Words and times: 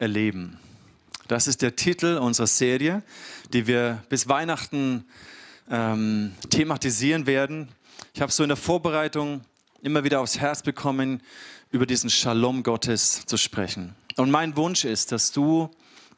Erleben. 0.00 0.58
Das 1.28 1.46
ist 1.46 1.60
der 1.60 1.76
Titel 1.76 2.16
unserer 2.16 2.46
Serie, 2.46 3.02
die 3.52 3.66
wir 3.66 4.02
bis 4.08 4.28
Weihnachten 4.28 5.04
ähm, 5.70 6.32
thematisieren 6.48 7.26
werden. 7.26 7.68
Ich 8.14 8.22
habe 8.22 8.32
so 8.32 8.42
in 8.42 8.48
der 8.48 8.56
Vorbereitung 8.56 9.42
immer 9.82 10.02
wieder 10.02 10.20
aufs 10.20 10.38
Herz 10.38 10.62
bekommen, 10.62 11.22
über 11.70 11.84
diesen 11.84 12.08
Shalom 12.08 12.62
Gottes 12.62 13.26
zu 13.26 13.36
sprechen. 13.36 13.94
Und 14.16 14.30
mein 14.30 14.56
Wunsch 14.56 14.86
ist, 14.86 15.12
dass 15.12 15.32
du, 15.32 15.70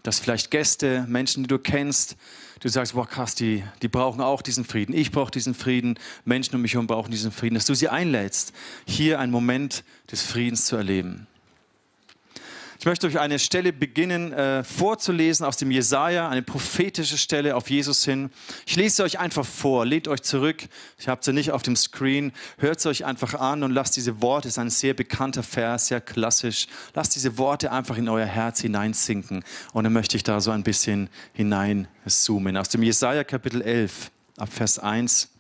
dass 0.05 0.21
vielleicht 0.21 0.53
Gäste, 0.53 1.05
Menschen, 1.09 1.43
die 1.43 1.49
du 1.49 1.59
kennst, 1.59 2.17
du 2.61 2.69
sagst, 2.69 2.95
boah 2.95 3.07
krass, 3.07 3.35
die, 3.35 3.65
die 3.83 3.89
brauchen 3.89 4.21
auch 4.21 4.43
diesen 4.43 4.65
Frieden. 4.65 4.95
Ich 4.95 5.11
brauche 5.11 5.33
diesen 5.33 5.55
Frieden. 5.55 5.99
Menschen 6.25 6.55
um 6.55 6.63
mich 6.63 6.75
herum 6.75 6.87
brauchen 6.87 7.11
diesen 7.11 7.33
Frieden. 7.33 7.57
Dass 7.57 7.67
du 7.67 7.75
sie 7.75 7.89
einlädst, 7.89 8.53
hier 8.87 9.19
einen 9.19 9.33
Moment 9.33 9.83
des 10.11 10.23
Friedens 10.23 10.67
zu 10.67 10.77
erleben. 10.77 11.27
Ich 12.83 12.87
möchte 12.87 13.07
euch 13.07 13.21
eine 13.21 13.39
Stelle 13.39 13.73
beginnen 13.73 14.33
äh, 14.33 14.65
vorzulesen 14.65 15.47
aus 15.47 15.57
dem 15.57 15.71
Jesaja, 15.71 16.29
eine 16.29 16.43
prophetische 16.43 17.17
Stelle 17.17 17.55
auf 17.55 17.71
Jesus 17.71 18.05
hin. 18.05 18.29
Ich 18.67 18.75
lese 18.75 19.05
euch 19.05 19.21
einfach 19.21 19.47
vor, 19.47 19.87
lehnt 19.87 20.09
euch 20.09 20.23
zurück. 20.23 20.65
Ich 20.99 21.07
habe 21.07 21.25
sie 21.25 21.33
nicht 21.33 21.53
auf 21.53 21.63
dem 21.63 21.77
Screen. 21.77 22.33
Hört 22.59 22.81
sie 22.81 22.89
euch 22.89 23.05
einfach 23.05 23.35
an 23.35 23.63
und 23.63 23.71
lasst 23.71 23.95
diese 23.95 24.21
Worte, 24.21 24.49
ist 24.49 24.59
ein 24.59 24.69
sehr 24.69 24.95
bekannter 24.95 25.45
Vers, 25.45 25.87
sehr 25.87 26.01
klassisch. 26.01 26.67
Lasst 26.93 27.15
diese 27.15 27.39
Worte 27.39 27.71
einfach 27.71 27.97
in 27.99 28.09
euer 28.09 28.27
Herz 28.27 28.63
hineinsinken. 28.63 29.45
Und 29.73 29.85
dann 29.85 29.93
möchte 29.93 30.17
ich 30.17 30.25
da 30.25 30.41
so 30.41 30.51
ein 30.51 30.65
bisschen 30.65 31.09
hineinzoomen. 31.35 32.57
Aus 32.57 32.69
dem 32.69 32.83
Jesaja 32.83 33.23
Kapitel 33.23 33.63
11, 33.63 34.11
ab 34.39 34.53
Vers 34.53 34.81
1. 34.81 35.31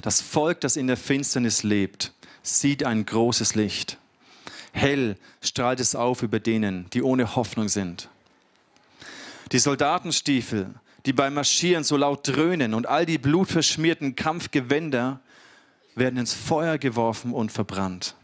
Das 0.00 0.22
Volk, 0.22 0.62
das 0.62 0.76
in 0.76 0.86
der 0.86 0.96
Finsternis 0.96 1.64
lebt, 1.64 2.14
sieht 2.42 2.82
ein 2.82 3.04
großes 3.04 3.56
Licht. 3.56 3.98
Hell 4.74 5.16
strahlt 5.40 5.78
es 5.78 5.94
auf 5.94 6.22
über 6.22 6.40
denen, 6.40 6.90
die 6.90 7.02
ohne 7.02 7.36
Hoffnung 7.36 7.68
sind. 7.68 8.08
Die 9.52 9.60
Soldatenstiefel, 9.60 10.74
die 11.06 11.12
beim 11.12 11.34
Marschieren 11.34 11.84
so 11.84 11.96
laut 11.96 12.26
dröhnen 12.26 12.74
und 12.74 12.88
all 12.88 13.06
die 13.06 13.18
blutverschmierten 13.18 14.16
Kampfgewänder 14.16 15.20
werden 15.94 16.18
ins 16.18 16.34
Feuer 16.34 16.76
geworfen 16.78 17.32
und 17.32 17.52
verbrannt. 17.52 18.16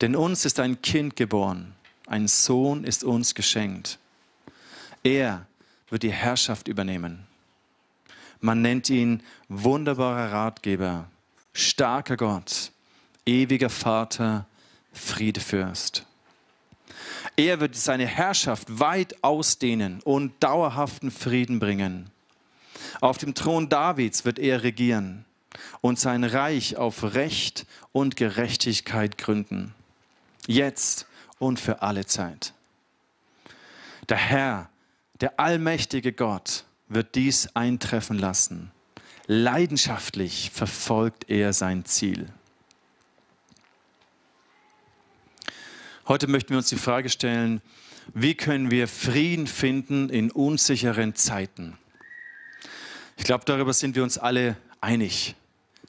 Denn 0.00 0.16
uns 0.16 0.44
ist 0.44 0.58
ein 0.58 0.82
Kind 0.82 1.14
geboren, 1.14 1.74
ein 2.08 2.26
Sohn 2.26 2.82
ist 2.82 3.04
uns 3.04 3.36
geschenkt. 3.36 4.00
Er 5.04 5.46
wird 5.90 6.02
die 6.02 6.12
Herrschaft 6.12 6.66
übernehmen. 6.66 7.24
Man 8.40 8.62
nennt 8.62 8.90
ihn 8.90 9.22
wunderbarer 9.48 10.32
Ratgeber, 10.32 11.08
starker 11.52 12.16
Gott, 12.16 12.72
ewiger 13.24 13.70
Vater, 13.70 14.46
Friedefürst. 14.92 16.06
Er 17.36 17.60
wird 17.60 17.76
seine 17.76 18.06
Herrschaft 18.06 18.80
weit 18.80 19.22
ausdehnen 19.22 20.00
und 20.04 20.32
dauerhaften 20.42 21.10
Frieden 21.10 21.58
bringen. 21.58 22.10
Auf 23.00 23.18
dem 23.18 23.34
Thron 23.34 23.68
Davids 23.68 24.24
wird 24.24 24.38
er 24.38 24.62
regieren 24.62 25.24
und 25.80 25.98
sein 25.98 26.24
Reich 26.24 26.76
auf 26.76 27.14
Recht 27.14 27.66
und 27.92 28.16
Gerechtigkeit 28.16 29.18
gründen. 29.18 29.74
Jetzt 30.46 31.06
und 31.38 31.58
für 31.58 31.82
alle 31.82 32.06
Zeit. 32.06 32.54
Der 34.08 34.16
Herr, 34.16 34.70
der 35.20 35.38
allmächtige 35.38 36.12
Gott, 36.12 36.64
wird 36.88 37.14
dies 37.14 37.54
eintreffen 37.54 38.18
lassen. 38.18 38.70
Leidenschaftlich 39.26 40.50
verfolgt 40.52 41.30
er 41.30 41.52
sein 41.52 41.84
Ziel. 41.84 42.26
Heute 46.10 46.26
möchten 46.26 46.50
wir 46.50 46.56
uns 46.56 46.68
die 46.68 46.74
Frage 46.74 47.08
stellen, 47.08 47.62
wie 48.14 48.34
können 48.34 48.72
wir 48.72 48.88
Frieden 48.88 49.46
finden 49.46 50.08
in 50.08 50.32
unsicheren 50.32 51.14
Zeiten? 51.14 51.78
Ich 53.16 53.22
glaube, 53.22 53.44
darüber 53.44 53.72
sind 53.72 53.94
wir 53.94 54.02
uns 54.02 54.18
alle 54.18 54.56
einig, 54.80 55.36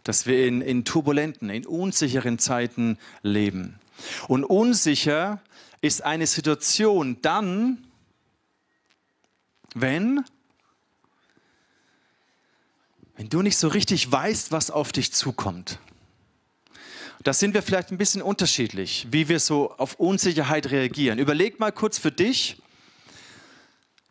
dass 0.04 0.28
wir 0.28 0.46
in, 0.46 0.62
in 0.62 0.86
turbulenten, 0.86 1.50
in 1.50 1.66
unsicheren 1.66 2.38
Zeiten 2.38 3.00
leben. 3.24 3.80
Und 4.28 4.44
unsicher 4.44 5.42
ist 5.82 6.04
eine 6.04 6.28
Situation 6.28 7.18
dann, 7.24 7.80
wenn, 9.74 10.24
wenn 13.18 13.28
du 13.28 13.42
nicht 13.42 13.58
so 13.58 13.70
richtig 13.70 14.12
weißt, 14.12 14.52
was 14.52 14.70
auf 14.70 14.92
dich 14.92 15.14
zukommt. 15.14 15.80
Da 17.24 17.34
sind 17.34 17.54
wir 17.54 17.62
vielleicht 17.62 17.92
ein 17.92 17.98
bisschen 17.98 18.22
unterschiedlich, 18.22 19.08
wie 19.12 19.28
wir 19.28 19.40
so 19.40 19.72
auf 19.78 19.96
Unsicherheit 20.00 20.72
reagieren. 20.72 21.20
Überleg 21.20 21.60
mal 21.60 21.72
kurz 21.72 22.00
für 22.00 22.12
dich, 22.12 22.58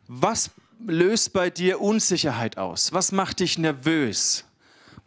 was 0.07 0.51
löst 0.87 1.33
bei 1.33 1.51
dir 1.51 1.81
Unsicherheit 1.81 2.57
aus? 2.59 2.93
Was 2.93 3.11
macht 3.11 3.41
dich 3.41 3.59
nervös? 3.59 4.45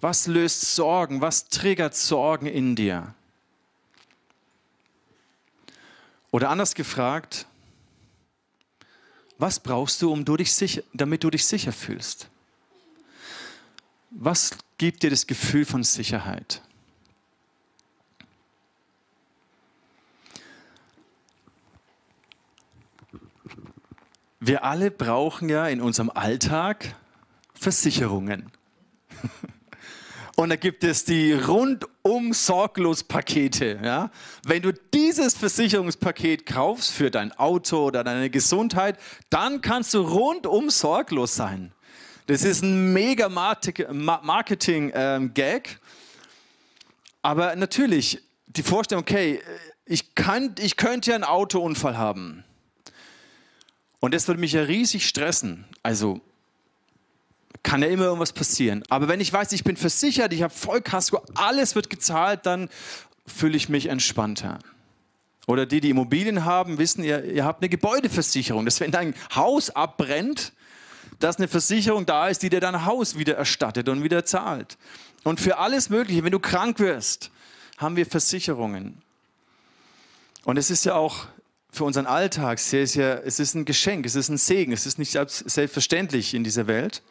Was 0.01 0.27
löst 0.27 0.75
Sorgen? 0.75 1.21
Was 1.21 1.47
triggert 1.47 1.95
Sorgen 1.95 2.47
in 2.47 2.75
dir? 2.75 3.13
Oder 6.31 6.49
anders 6.49 6.73
gefragt, 6.73 7.45
was 9.37 9.59
brauchst 9.59 10.01
du, 10.01 10.11
um 10.11 10.25
du 10.25 10.35
dich 10.35 10.53
sicher, 10.53 10.81
damit 10.93 11.23
du 11.23 11.29
dich 11.29 11.45
sicher 11.45 11.71
fühlst? 11.71 12.27
Was 14.09 14.51
gibt 14.77 15.03
dir 15.03 15.09
das 15.09 15.25
Gefühl 15.27 15.65
von 15.65 15.83
Sicherheit? 15.83 16.62
Wir 24.45 24.65
alle 24.65 24.91
brauchen 24.91 25.47
ja 25.47 25.67
in 25.67 25.79
unserem 25.79 26.09
Alltag 26.09 26.97
Versicherungen. 27.53 28.51
Und 30.35 30.49
da 30.49 30.57
gibt 30.57 30.83
es 30.83 31.05
die 31.05 31.31
rundum 31.31 32.33
sorglos 32.33 33.05
Pakete. 33.05 33.79
Ja? 33.81 34.11
Wenn 34.45 34.61
du 34.61 34.73
dieses 34.93 35.35
Versicherungspaket 35.35 36.45
kaufst 36.45 36.91
für 36.91 37.09
dein 37.09 37.31
Auto 37.31 37.85
oder 37.85 38.03
deine 38.03 38.29
Gesundheit, 38.29 38.99
dann 39.29 39.61
kannst 39.61 39.93
du 39.93 40.01
rundum 40.01 40.69
sorglos 40.69 41.37
sein. 41.37 41.71
Das 42.25 42.43
ist 42.43 42.63
ein 42.63 42.91
mega 42.91 43.29
Marketing-Gag. 43.29 45.69
Ähm, 45.69 45.77
Aber 47.21 47.55
natürlich, 47.55 48.21
die 48.47 48.63
Vorstellung, 48.63 49.03
okay, 49.03 49.39
ich, 49.85 50.15
kann, 50.15 50.53
ich 50.59 50.75
könnte 50.75 51.11
ja 51.11 51.15
einen 51.15 51.23
Autounfall 51.23 51.97
haben. 51.97 52.43
Und 54.03 54.13
das 54.13 54.27
würde 54.27 54.41
mich 54.41 54.51
ja 54.51 54.63
riesig 54.63 55.07
stressen. 55.07 55.63
Also 55.81 56.19
kann 57.63 57.81
ja 57.81 57.87
immer 57.87 58.03
irgendwas 58.03 58.33
passieren. 58.33 58.83
Aber 58.89 59.07
wenn 59.07 59.21
ich 59.21 59.31
weiß, 59.31 59.53
ich 59.53 59.63
bin 59.63 59.77
versichert, 59.77 60.33
ich 60.33 60.43
habe 60.43 60.53
Vollkasko, 60.53 61.21
alles 61.35 61.73
wird 61.73 61.89
gezahlt, 61.89 62.45
dann 62.45 62.67
fühle 63.25 63.55
ich 63.55 63.69
mich 63.69 63.85
entspannter. 63.85 64.59
Oder 65.47 65.65
die, 65.65 65.79
die 65.79 65.89
Immobilien 65.89 66.43
haben, 66.43 66.79
wissen, 66.79 67.01
ihr, 67.01 67.23
ihr 67.23 67.45
habt 67.45 67.61
eine 67.61 67.69
Gebäudeversicherung. 67.69 68.65
Dass 68.65 68.81
wenn 68.81 68.91
dein 68.91 69.13
Haus 69.33 69.69
abbrennt, 69.69 70.51
dass 71.19 71.37
eine 71.37 71.47
Versicherung 71.47 72.05
da 72.05 72.27
ist, 72.27 72.43
die 72.43 72.49
dir 72.49 72.59
dein 72.59 72.83
Haus 72.83 73.17
wieder 73.17 73.37
erstattet 73.37 73.87
und 73.87 74.03
wieder 74.03 74.25
zahlt. 74.25 74.77
Und 75.23 75.39
für 75.39 75.59
alles 75.59 75.89
Mögliche, 75.89 76.25
wenn 76.25 76.33
du 76.33 76.39
krank 76.39 76.79
wirst, 76.79 77.31
haben 77.77 77.95
wir 77.95 78.05
Versicherungen. 78.05 79.01
Und 80.43 80.57
es 80.57 80.69
ist 80.69 80.83
ja 80.83 80.95
auch 80.95 81.27
für 81.73 81.85
unseren 81.85 82.05
Alltag, 82.05 82.59
es 82.59 82.71
ist, 82.71 82.95
ja, 82.95 83.15
es 83.15 83.39
ist 83.39 83.55
ein 83.55 83.65
Geschenk, 83.65 84.05
es 84.05 84.15
ist 84.15 84.29
ein 84.29 84.37
Segen, 84.37 84.71
es 84.71 84.85
ist 84.85 84.99
nicht 84.99 85.11
selbstverständlich 85.11 86.33
in 86.33 86.43
dieser 86.43 86.67
Welt. 86.67 87.01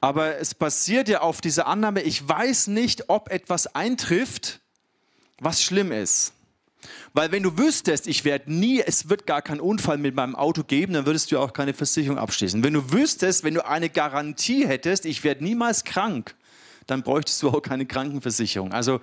Aber 0.00 0.36
es 0.36 0.54
basiert 0.54 1.08
ja 1.08 1.20
auf 1.20 1.40
dieser 1.40 1.66
Annahme, 1.66 2.02
ich 2.02 2.28
weiß 2.28 2.66
nicht, 2.66 3.08
ob 3.08 3.30
etwas 3.30 3.74
eintrifft, 3.74 4.60
was 5.40 5.62
schlimm 5.62 5.90
ist. 5.90 6.34
Weil 7.14 7.32
wenn 7.32 7.42
du 7.42 7.56
wüsstest, 7.56 8.08
ich 8.08 8.24
werde 8.24 8.52
nie, 8.52 8.80
es 8.80 9.08
wird 9.08 9.26
gar 9.26 9.40
keinen 9.40 9.60
Unfall 9.60 9.98
mit 9.98 10.14
meinem 10.14 10.34
Auto 10.34 10.64
geben, 10.64 10.92
dann 10.92 11.06
würdest 11.06 11.30
du 11.32 11.38
auch 11.38 11.52
keine 11.52 11.72
Versicherung 11.72 12.18
abschließen. 12.18 12.62
Wenn 12.62 12.74
du 12.74 12.92
wüsstest, 12.92 13.44
wenn 13.44 13.54
du 13.54 13.64
eine 13.66 13.88
Garantie 13.88 14.66
hättest, 14.66 15.06
ich 15.06 15.24
werde 15.24 15.44
niemals 15.44 15.84
krank, 15.84 16.34
dann 16.86 17.02
bräuchtest 17.02 17.42
du 17.42 17.50
auch 17.50 17.62
keine 17.62 17.86
Krankenversicherung. 17.86 18.72
Also 18.72 19.00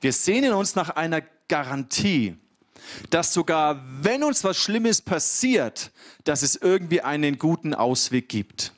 wir 0.00 0.12
sehnen 0.12 0.54
uns 0.54 0.74
nach 0.74 0.90
einer 0.90 1.22
Garantie 1.48 2.36
dass 3.10 3.32
sogar 3.32 3.82
wenn 4.02 4.22
uns 4.22 4.44
was 4.44 4.56
Schlimmes 4.56 5.02
passiert, 5.02 5.90
dass 6.24 6.42
es 6.42 6.56
irgendwie 6.56 7.00
einen 7.00 7.38
guten 7.38 7.74
Ausweg 7.74 8.28
gibt. 8.28 8.72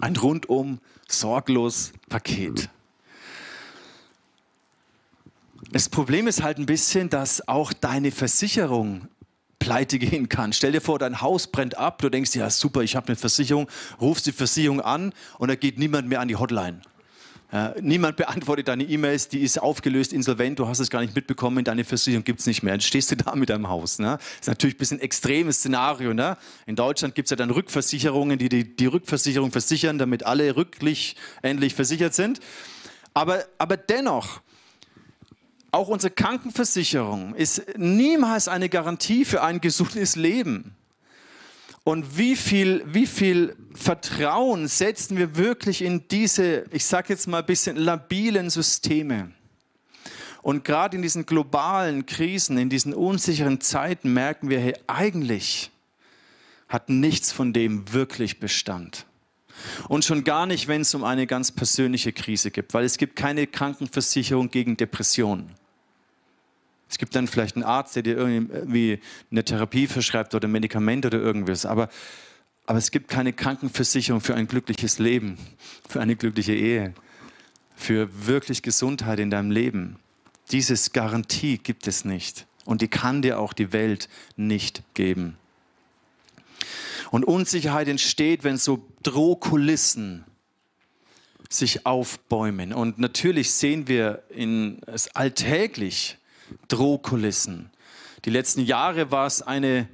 Ein 0.00 0.16
rundum 0.16 0.80
sorglos 1.08 1.92
Paket. 2.08 2.68
Das 5.70 5.88
Problem 5.88 6.28
ist 6.28 6.42
halt 6.42 6.58
ein 6.58 6.66
bisschen, 6.66 7.10
dass 7.10 7.48
auch 7.48 7.72
deine 7.72 8.12
Versicherung 8.12 9.08
pleite 9.58 9.98
gehen 9.98 10.28
kann. 10.28 10.52
Stell 10.52 10.72
dir 10.72 10.80
vor, 10.80 10.98
dein 10.98 11.20
Haus 11.20 11.46
brennt 11.46 11.78
ab, 11.78 12.00
du 12.02 12.10
denkst, 12.10 12.34
ja 12.34 12.50
super, 12.50 12.82
ich 12.82 12.96
habe 12.96 13.08
eine 13.08 13.16
Versicherung, 13.16 13.68
rufst 14.00 14.26
die 14.26 14.32
Versicherung 14.32 14.80
an 14.80 15.12
und 15.38 15.48
da 15.48 15.56
geht 15.56 15.78
niemand 15.78 16.06
mehr 16.06 16.20
an 16.20 16.28
die 16.28 16.36
Hotline. 16.36 16.82
Äh, 17.54 17.80
niemand 17.80 18.16
beantwortet 18.16 18.66
deine 18.66 18.82
E-Mails, 18.82 19.28
die 19.28 19.38
ist 19.38 19.62
aufgelöst, 19.62 20.12
insolvent, 20.12 20.58
du 20.58 20.66
hast 20.66 20.80
es 20.80 20.90
gar 20.90 21.02
nicht 21.02 21.14
mitbekommen, 21.14 21.64
deine 21.64 21.84
Versicherung 21.84 22.24
gibt 22.24 22.40
es 22.40 22.46
nicht 22.46 22.64
mehr. 22.64 22.72
Dann 22.72 22.80
stehst 22.80 23.12
du 23.12 23.16
da 23.16 23.36
mit 23.36 23.48
deinem 23.48 23.68
Haus. 23.68 24.00
Ne? 24.00 24.18
Das 24.18 24.40
ist 24.40 24.46
natürlich 24.48 24.74
ein 24.74 24.78
bisschen 24.78 24.98
ein 24.98 25.02
extremes 25.02 25.58
Szenario. 25.58 26.14
Ne? 26.14 26.36
In 26.66 26.74
Deutschland 26.74 27.14
gibt 27.14 27.26
es 27.26 27.30
ja 27.30 27.36
dann 27.36 27.50
Rückversicherungen, 27.50 28.40
die, 28.40 28.48
die 28.48 28.74
die 28.74 28.86
Rückversicherung 28.86 29.52
versichern, 29.52 29.98
damit 29.98 30.26
alle 30.26 30.56
rücklich 30.56 31.14
endlich 31.42 31.76
versichert 31.76 32.12
sind. 32.12 32.40
Aber, 33.14 33.44
aber 33.58 33.76
dennoch, 33.76 34.40
auch 35.70 35.86
unsere 35.86 36.12
Krankenversicherung 36.12 37.36
ist 37.36 37.62
niemals 37.78 38.48
eine 38.48 38.68
Garantie 38.68 39.24
für 39.24 39.44
ein 39.44 39.60
gesundes 39.60 40.16
Leben. 40.16 40.74
Und 41.84 42.16
wie 42.16 42.34
viel, 42.34 42.82
wie 42.86 43.06
viel 43.06 43.54
Vertrauen 43.74 44.68
setzen 44.68 45.18
wir 45.18 45.36
wirklich 45.36 45.82
in 45.82 46.08
diese, 46.08 46.64
ich 46.70 46.86
sage 46.86 47.10
jetzt 47.10 47.28
mal 47.28 47.40
ein 47.40 47.46
bisschen 47.46 47.76
labilen 47.76 48.48
Systeme? 48.48 49.30
Und 50.40 50.64
gerade 50.64 50.96
in 50.96 51.02
diesen 51.02 51.26
globalen 51.26 52.06
Krisen, 52.06 52.56
in 52.56 52.70
diesen 52.70 52.94
unsicheren 52.94 53.60
Zeiten 53.60 54.12
merken 54.14 54.48
wir, 54.48 54.60
hey, 54.60 54.74
eigentlich 54.86 55.70
hat 56.68 56.88
nichts 56.88 57.32
von 57.32 57.52
dem 57.52 57.92
wirklich 57.92 58.40
Bestand. 58.40 59.04
Und 59.88 60.04
schon 60.04 60.24
gar 60.24 60.46
nicht, 60.46 60.68
wenn 60.68 60.80
es 60.80 60.94
um 60.94 61.04
eine 61.04 61.26
ganz 61.26 61.52
persönliche 61.52 62.12
Krise 62.12 62.50
geht, 62.50 62.72
weil 62.74 62.84
es 62.84 62.96
gibt 62.96 63.14
keine 63.14 63.46
Krankenversicherung 63.46 64.50
gegen 64.50 64.76
Depressionen. 64.76 65.52
Es 66.88 66.98
gibt 66.98 67.14
dann 67.16 67.26
vielleicht 67.26 67.56
einen 67.56 67.64
Arzt, 67.64 67.96
der 67.96 68.02
dir 68.02 68.16
irgendwie 68.16 69.00
eine 69.30 69.44
Therapie 69.44 69.86
verschreibt 69.86 70.34
oder 70.34 70.48
Medikamente 70.48 71.08
oder 71.08 71.18
irgendwas. 71.18 71.66
Aber, 71.66 71.88
aber 72.66 72.78
es 72.78 72.90
gibt 72.90 73.08
keine 73.08 73.32
Krankenversicherung 73.32 74.20
für 74.20 74.34
ein 74.34 74.46
glückliches 74.46 74.98
Leben, 74.98 75.38
für 75.88 76.00
eine 76.00 76.16
glückliche 76.16 76.54
Ehe, 76.54 76.94
für 77.74 78.26
wirklich 78.26 78.62
Gesundheit 78.62 79.18
in 79.18 79.30
deinem 79.30 79.50
Leben. 79.50 79.96
Dieses 80.52 80.92
Garantie 80.92 81.58
gibt 81.58 81.86
es 81.86 82.04
nicht. 82.04 82.46
Und 82.64 82.80
die 82.80 82.88
kann 82.88 83.22
dir 83.22 83.38
auch 83.38 83.52
die 83.52 83.72
Welt 83.72 84.08
nicht 84.36 84.82
geben. 84.94 85.36
Und 87.10 87.24
Unsicherheit 87.24 87.88
entsteht, 87.88 88.44
wenn 88.44 88.56
so 88.56 88.86
Drohkulissen 89.02 90.24
sich 91.48 91.86
aufbäumen. 91.86 92.72
Und 92.72 92.98
natürlich 92.98 93.52
sehen 93.52 93.86
wir 93.86 94.24
in, 94.30 94.80
es 94.86 95.14
alltäglich, 95.14 96.18
Drohkulissen. 96.68 97.70
Die 98.24 98.30
letzten 98.30 98.60
Jahre 98.62 99.10
war 99.10 99.26
es 99.26 99.42
eine 99.42 99.88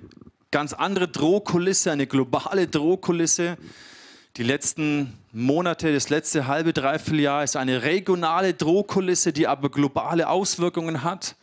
ganz 0.51 0.73
andere 0.73 1.09
Drohkulisse, 1.09 1.93
eine 1.93 2.07
globale 2.07 2.67
Drohkulisse. 2.67 3.57
Die 4.37 4.43
letzten 4.43 5.19
Monate, 5.33 5.93
das 5.93 6.09
letzte 6.09 6.47
halbe, 6.47 6.73
dreiviertel 6.73 7.21
Jahr 7.21 7.45
ist 7.45 7.57
eine 7.57 7.83
regionale 7.83 8.55
Drohkulisse, 8.55 9.33
die 9.33 9.47
aber 9.47 9.71
globale 9.71 10.29
Auswirkungen 10.29 11.03
hat. 11.03 11.37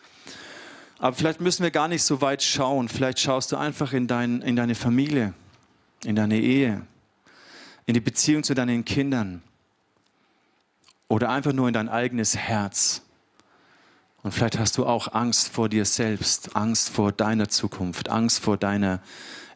Aber 0.99 1.15
vielleicht 1.15 1.41
müssen 1.41 1.63
wir 1.63 1.71
gar 1.71 1.87
nicht 1.87 2.03
so 2.03 2.21
weit 2.21 2.41
schauen. 2.41 2.89
Vielleicht 2.89 3.19
schaust 3.19 3.51
du 3.51 3.57
einfach 3.57 3.93
in, 3.93 4.07
dein, 4.07 4.41
in 4.41 4.55
deine 4.55 4.75
Familie, 4.75 5.33
in 6.03 6.15
deine 6.15 6.39
Ehe, 6.39 6.81
in 7.85 7.93
die 7.93 7.99
Beziehung 7.99 8.43
zu 8.43 8.53
deinen 8.53 8.83
Kindern 8.83 9.43
oder 11.07 11.29
einfach 11.29 11.53
nur 11.53 11.67
in 11.67 11.73
dein 11.73 11.89
eigenes 11.89 12.35
Herz. 12.35 13.03
Und 14.27 14.33
vielleicht 14.33 14.59
hast 14.59 14.77
du 14.77 14.85
auch 14.85 15.13
Angst 15.13 15.47
vor 15.47 15.69
dir 15.69 15.85
selbst, 15.85 16.53
Angst 16.53 16.89
vor 16.89 17.13
deiner 17.13 17.47
Zukunft, 17.47 18.09
Angst 18.09 18.39
vor 18.41 18.57
deiner 18.57 18.99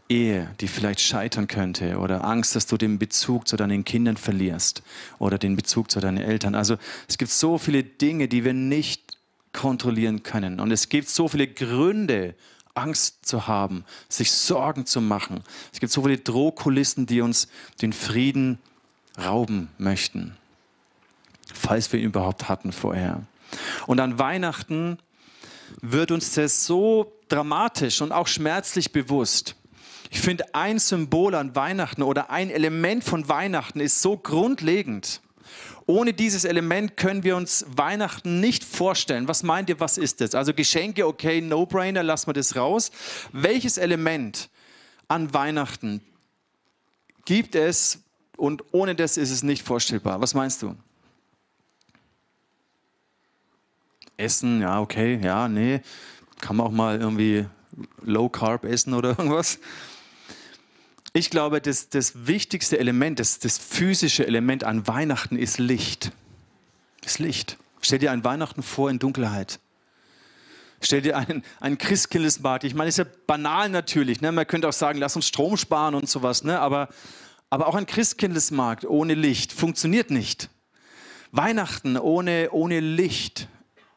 Ehe, 0.08 0.50
die 0.62 0.70
vielleicht 0.70 1.02
scheitern 1.02 1.48
könnte 1.48 1.98
oder 1.98 2.24
Angst, 2.24 2.56
dass 2.56 2.68
du 2.68 2.78
den 2.78 2.98
Bezug 2.98 3.50
zu 3.50 3.58
deinen 3.58 3.84
Kindern 3.84 4.16
verlierst 4.16 4.82
oder 5.20 5.38
den 5.38 5.58
Bezug 5.58 5.92
zu 5.92 6.00
deinen 6.00 6.20
Eltern. 6.20 6.56
Also 6.56 6.78
es 7.10 7.18
gibt 7.18 7.32
so 7.32 7.58
viele 7.58 7.84
Dinge, 7.84 8.30
die 8.30 8.46
wir 8.46 8.54
nicht 8.54 9.18
kontrollieren 9.52 10.24
können. 10.24 10.62
Und 10.62 10.72
es 10.72 10.88
gibt 10.88 11.10
so 11.10 11.28
viele 11.28 11.48
Gründe, 11.48 12.34
Angst 12.74 13.26
zu 13.26 13.48
haben, 13.48 13.84
sich 14.08 14.32
Sorgen 14.32 14.86
zu 14.86 15.02
machen. 15.02 15.44
Es 15.74 15.82
gibt 15.82 15.92
so 15.92 16.02
viele 16.02 16.18
Drohkulissen, 16.18 17.08
die 17.08 17.20
uns 17.20 17.50
den 17.82 17.92
Frieden 17.92 18.58
rauben 19.22 19.68
möchten, 19.78 20.38
falls 21.54 21.92
wir 21.92 22.00
ihn 22.00 22.06
überhaupt 22.06 22.48
hatten 22.48 22.72
vorher. 22.72 23.28
Und 23.88 24.00
an 24.00 24.20
Weihnachten 24.20 24.98
wird 25.82 26.12
uns 26.12 26.34
das 26.34 26.66
so 26.66 27.14
dramatisch 27.30 28.02
und 28.02 28.12
auch 28.12 28.28
schmerzlich 28.28 28.92
bewusst. 28.92 29.56
Ich 30.10 30.20
finde, 30.20 30.54
ein 30.54 30.78
Symbol 30.78 31.36
an 31.36 31.56
Weihnachten 31.56 32.04
oder 32.04 32.30
ein 32.30 32.50
Element 32.50 33.04
von 33.04 33.30
Weihnachten 33.30 33.80
ist 33.80 34.02
so 34.02 34.18
grundlegend. 34.18 35.22
Ohne 35.86 36.14
dieses 36.14 36.46
Element 36.46 36.98
können 36.98 37.24
wir 37.24 37.36
uns 37.36 37.66
Weihnachten 37.68 38.40
nicht 38.40 38.64
vorstellen. 38.64 39.28
Was 39.28 39.44
meint 39.44 39.70
ihr, 39.70 39.80
was 39.80 39.98
ist 39.98 40.22
das? 40.22 40.36
Also 40.36 40.54
Geschenke, 40.54 41.08
okay, 41.08 41.42
No-Brainer, 41.42 42.04
lassen 42.04 42.28
wir 42.28 42.34
das 42.34 42.56
raus. 42.56 42.92
Welches 43.32 43.78
Element 43.78 44.50
an 45.08 45.34
Weihnachten 45.34 46.02
gibt 47.26 47.56
es 47.56 48.00
und 48.38 48.64
ohne 48.72 48.96
das 48.96 49.18
ist 49.18 49.32
es 49.32 49.44
nicht 49.44 49.66
vorstellbar? 49.66 50.22
Was 50.22 50.34
meinst 50.34 50.62
du? 50.62 50.76
Essen, 54.22 54.62
ja, 54.62 54.80
okay, 54.80 55.20
ja, 55.22 55.48
nee, 55.48 55.82
kann 56.40 56.56
man 56.56 56.68
auch 56.68 56.72
mal 56.72 57.00
irgendwie 57.00 57.46
Low 58.04 58.30
Carb 58.30 58.66
essen 58.66 58.94
oder 58.94 59.10
irgendwas. 59.18 59.60
Ich 61.14 61.30
glaube, 61.30 61.60
das, 61.60 61.90
das 61.90 62.26
wichtigste 62.28 62.80
Element, 62.80 63.20
das, 63.20 63.40
das 63.40 63.58
physische 63.58 64.26
Element 64.26 64.64
an 64.64 64.88
Weihnachten 64.88 65.38
ist 65.38 65.58
Licht. 65.60 66.12
Das 67.02 67.20
Licht. 67.20 67.58
Stell 67.82 68.00
dir 68.00 68.12
ein 68.12 68.24
Weihnachten 68.24 68.64
vor 68.64 68.90
in 68.90 69.00
Dunkelheit. 69.00 69.60
Stell 70.82 71.02
dir 71.02 71.18
einen, 71.18 71.44
einen 71.60 71.78
Christkindlesmarkt. 71.78 72.64
Ich 72.64 72.74
meine, 72.74 72.90
ist 72.90 72.98
ja 72.98 73.06
banal 73.28 73.70
natürlich. 73.70 74.22
Ne? 74.22 74.32
Man 74.32 74.48
könnte 74.48 74.70
auch 74.70 74.74
sagen, 74.74 75.00
lass 75.00 75.16
uns 75.16 75.28
Strom 75.28 75.58
sparen 75.58 75.96
und 75.96 76.10
sowas. 76.10 76.44
Ne? 76.44 76.60
Aber, 76.60 76.90
aber 77.50 77.68
auch 77.68 77.76
ein 77.76 77.86
Christkindlesmarkt 77.86 78.86
ohne 78.86 79.14
Licht 79.14 79.52
funktioniert 79.52 80.12
nicht. 80.12 80.50
Weihnachten 81.32 81.98
ohne, 81.98 82.50
ohne 82.52 82.80
Licht 82.80 83.48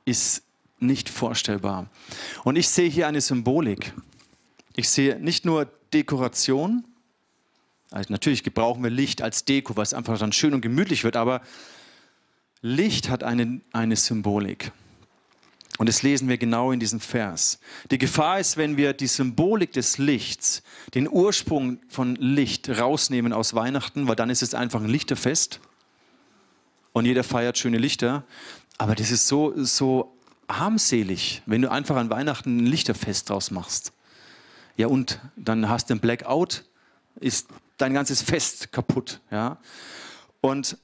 ist 0.05 0.43
nicht 0.79 1.09
vorstellbar. 1.09 1.89
Und 2.45 2.57
ich 2.57 2.69
sehe 2.69 2.89
hier 2.89 3.09
eine 3.09 3.21
Symbolik. 3.21 3.93
Ich 4.77 4.89
sehe 4.89 5.19
nicht 5.19 5.45
nur 5.45 5.67
Dekoration, 5.93 6.85
also 7.91 8.13
natürlich 8.13 8.43
gebrauchen 8.43 8.83
wir 8.83 8.91
Licht 8.91 9.23
als 9.23 9.45
Deko, 9.45 9.77
weil 9.77 9.85
es 9.85 9.95
einfach 9.95 10.19
dann 10.19 10.33
schön 10.33 10.53
und 10.53 10.63
gemütlich 10.63 11.05
wird, 11.05 11.15
aber 11.15 11.43
Licht 12.61 13.09
hat 13.09 13.23
eine, 13.23 13.61
eine 13.73 13.95
Symbolik. 13.95 14.73
Und 15.79 15.89
das 15.89 16.03
lesen 16.03 16.29
wir 16.29 16.39
genau 16.39 16.73
in 16.73 16.81
diesem 16.81 16.99
Vers. 16.99 17.61
Die 17.91 17.99
Gefahr 17.99 18.41
ist, 18.41 18.57
wenn 18.57 18.77
wir 18.77 18.95
die 18.95 19.07
Symbolik 19.07 19.73
des 19.73 19.99
Lichts, 19.99 20.63
den 20.95 21.09
Ursprung 21.09 21.79
von 21.89 22.17
Licht 22.17 22.69
rausnehmen 22.69 23.33
aus 23.33 23.55
Weihnachten, 23.55 24.09
weil 24.09 24.17
dann 24.17 24.31
ist 24.31 24.43
es 24.43 24.55
einfach 24.55 24.81
ein 24.81 24.89
Lichterfest 24.89 25.61
und 26.93 27.07
jeder 27.07 27.23
feiert 27.23 27.59
schöne 27.59 27.79
Lichter, 27.79 28.25
aber 28.79 28.95
das 28.95 29.11
ist 29.11 29.29
so, 29.29 29.53
so 29.57 30.17
armselig, 30.47 31.43
wenn 31.47 31.63
du 31.63 31.71
einfach 31.71 31.97
an 31.97 32.11
Weihnachten 32.11 32.59
ein 32.59 32.67
Lichterfest 32.67 33.31
draus 33.31 33.51
machst. 33.51 33.93
Ja, 34.77 34.89
und 34.89 35.21
dann 35.37 35.69
hast 35.69 35.91
du 35.91 35.95
ein 35.95 36.01
Blackout, 36.01 36.65
ist 37.21 37.49
dein 37.79 37.95
ganzes 37.95 38.23
Fest 38.23 38.73
kaputt. 38.73 39.21
Ja? 39.31 39.59
Und 40.41 40.77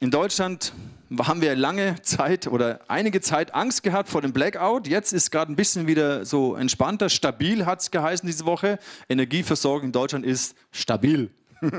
in 0.00 0.10
Deutschland 0.10 0.72
haben 1.18 1.42
wir 1.42 1.54
lange 1.54 2.00
Zeit 2.02 2.46
oder 2.46 2.80
einige 2.88 3.20
Zeit 3.20 3.54
Angst 3.54 3.82
gehabt 3.82 4.08
vor 4.08 4.22
dem 4.22 4.32
Blackout. 4.32 4.88
Jetzt 4.88 5.12
ist 5.12 5.30
gerade 5.30 5.52
ein 5.52 5.56
bisschen 5.56 5.86
wieder 5.86 6.24
so 6.24 6.56
entspannter. 6.56 7.08
Stabil 7.08 7.66
hat 7.66 7.82
es 7.82 7.90
geheißen 7.90 8.26
diese 8.26 8.46
Woche. 8.46 8.78
Energieversorgung 9.08 9.88
in 9.88 9.92
Deutschland 9.92 10.24
ist 10.24 10.56
stabil. 10.72 11.30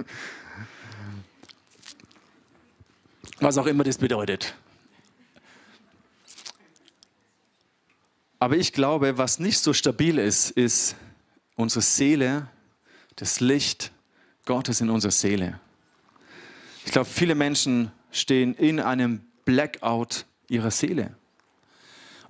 Was 3.40 3.58
auch 3.58 3.66
immer 3.66 3.84
das 3.84 3.98
bedeutet. 3.98 4.56
Aber 8.44 8.58
ich 8.58 8.74
glaube, 8.74 9.18
was 9.18 9.40
nicht 9.40 9.60
so 9.60 9.72
stabil 9.72 10.18
ist, 10.18 10.52
ist 10.52 10.98
unsere 11.56 11.82
Seele, 11.82 12.50
das 13.16 13.40
Licht 13.40 13.94
Gottes 14.44 14.82
in 14.82 14.90
unserer 14.90 15.14
Seele. 15.14 15.62
Ich 16.86 16.92
glaube, 16.92 17.10
viele 17.10 17.36
Menschen 17.36 17.94
stehen 18.12 18.54
in 18.56 18.82
einem 18.82 19.22
Blackout 19.46 20.26
ihrer 20.50 20.72
Seele. 20.72 21.16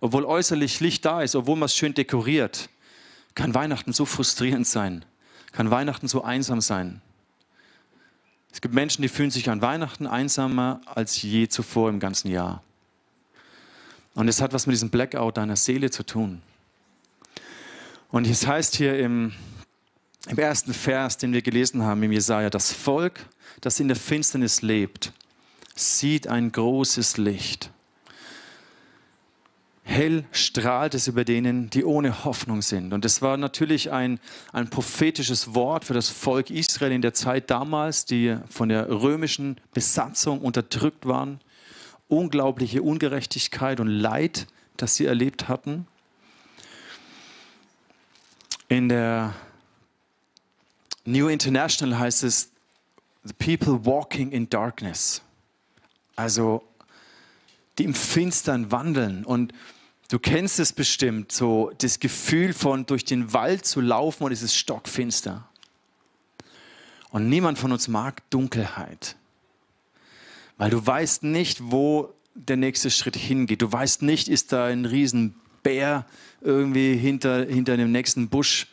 Obwohl 0.01 0.24
äußerlich 0.24 0.82
Licht 0.82 1.03
da 1.03 1.24
ist, 1.24 1.36
obwohl 1.36 1.55
man 1.55 1.65
es 1.65 1.75
schön 1.75 1.96
dekoriert, 1.96 2.70
kann 3.34 3.55
Weihnachten 3.55 3.91
so 3.91 4.05
frustrierend 4.05 4.67
sein, 4.67 5.05
kann 5.51 5.72
Weihnachten 5.72 6.08
so 6.08 6.24
einsam 6.24 6.62
sein. 6.62 7.01
Es 8.51 8.62
gibt 8.62 8.75
Menschen, 8.75 9.01
die 9.01 9.10
fühlen 9.10 9.32
sich 9.32 9.50
an 9.50 9.63
Weihnachten 9.63 10.05
einsamer 10.05 10.79
als 10.86 11.20
je 11.24 11.48
zuvor 11.48 11.89
im 11.89 12.00
ganzen 12.00 12.29
Jahr. 12.29 12.62
Und 14.15 14.27
es 14.27 14.41
hat 14.41 14.53
was 14.53 14.67
mit 14.67 14.74
diesem 14.75 14.89
Blackout 14.89 15.38
deiner 15.38 15.55
Seele 15.55 15.89
zu 15.89 16.03
tun. 16.03 16.41
Und 18.12 18.27
es 18.27 18.46
heißt 18.46 18.75
hier 18.75 19.00
im, 19.00 19.34
im 20.27 20.38
ersten 20.38 20.74
Vers, 20.74 21.17
den 21.17 21.34
wir 21.34 21.41
gelesen 21.41 21.82
haben, 21.82 22.03
im 22.03 22.12
Jesaja, 22.12 22.50
das 22.50 22.72
Volk, 22.72 23.25
das 23.62 23.79
in 23.79 23.88
der 23.88 23.98
Finsternis 23.98 24.62
lebt, 24.62 25.13
sieht 25.75 26.27
ein 26.27 26.51
großes 26.51 27.17
Licht. 27.17 27.72
Hell 29.86 30.24
strahlt 30.32 30.93
es 30.93 31.08
über 31.08 31.25
denen, 31.25 31.70
die 31.70 31.84
ohne 31.84 32.24
Hoffnung 32.24 32.62
sind. 32.62 32.93
Und 32.93 33.03
es 33.03 33.22
war 33.22 33.36
natürlich 33.36 33.91
ein, 33.91 34.20
ein 34.53 34.70
prophetisches 34.70 35.53
Wort 35.55 35.84
für 35.84 35.93
das 35.93 36.10
Volk 36.10 36.50
Israel 36.50 36.93
in 36.93 37.01
der 37.01 37.13
Zeit 37.13 37.50
damals, 37.50 38.05
die 38.05 38.38
von 38.50 38.70
der 38.70 38.89
römischen 38.89 39.58
Besatzung 39.74 40.39
unterdrückt 40.39 41.05
waren. 41.05 41.41
Unglaubliche 42.17 42.82
Ungerechtigkeit 42.82 43.79
und 43.79 43.88
Leid, 43.88 44.48
das 44.77 44.96
sie 44.96 45.05
erlebt 45.05 45.48
hatten. 45.48 45.88
In 48.67 48.89
der 48.89 49.34
New 51.05 51.27
International 51.27 52.00
heißt 52.00 52.24
es, 52.24 52.50
The 53.25 53.34
people 53.34 53.86
walking 53.86 54.32
in 54.32 54.50
darkness. 54.50 55.22
Also 56.15 56.63
die 57.77 57.86
im 57.86 57.93
Finstern 57.93 58.72
wandeln. 58.72 59.25
Und 59.25 59.53
du 60.10 60.20
kennst 60.20 60.60
es 60.60 60.74
bestimmt, 60.74 61.32
so 61.32 61.72
das 61.77 62.00
Gefühl 62.00 62.53
von 62.53 62.86
durch 62.86 63.05
den 63.05 63.34
Wald 63.34 63.65
zu 63.65 63.82
laufen 63.82 64.24
und 64.24 64.32
es 64.32 64.41
ist 64.41 64.55
stockfinster. 64.55 65.48
Und 67.12 67.29
niemand 67.29 67.60
von 67.60 67.72
uns 67.72 67.88
mag 67.88 68.27
Dunkelheit, 68.29 69.15
weil 70.57 70.69
du 70.69 70.86
weißt 70.86 71.24
nicht, 71.24 71.72
wo 71.72 72.13
der 72.36 72.57
nächste 72.57 72.89
Schritt 72.89 73.15
hingeht. 73.15 73.62
Du 73.62 73.72
weißt 73.72 74.01
nicht, 74.01 74.27
ist 74.27 74.51
da 74.51 74.65
ein 74.65 74.86
Riesenbär 74.86 76.05
irgendwie 76.41 76.95
hinter, 76.95 77.45
hinter 77.45 77.77
dem 77.77 77.91
nächsten 77.91 78.29
Busch 78.29 78.67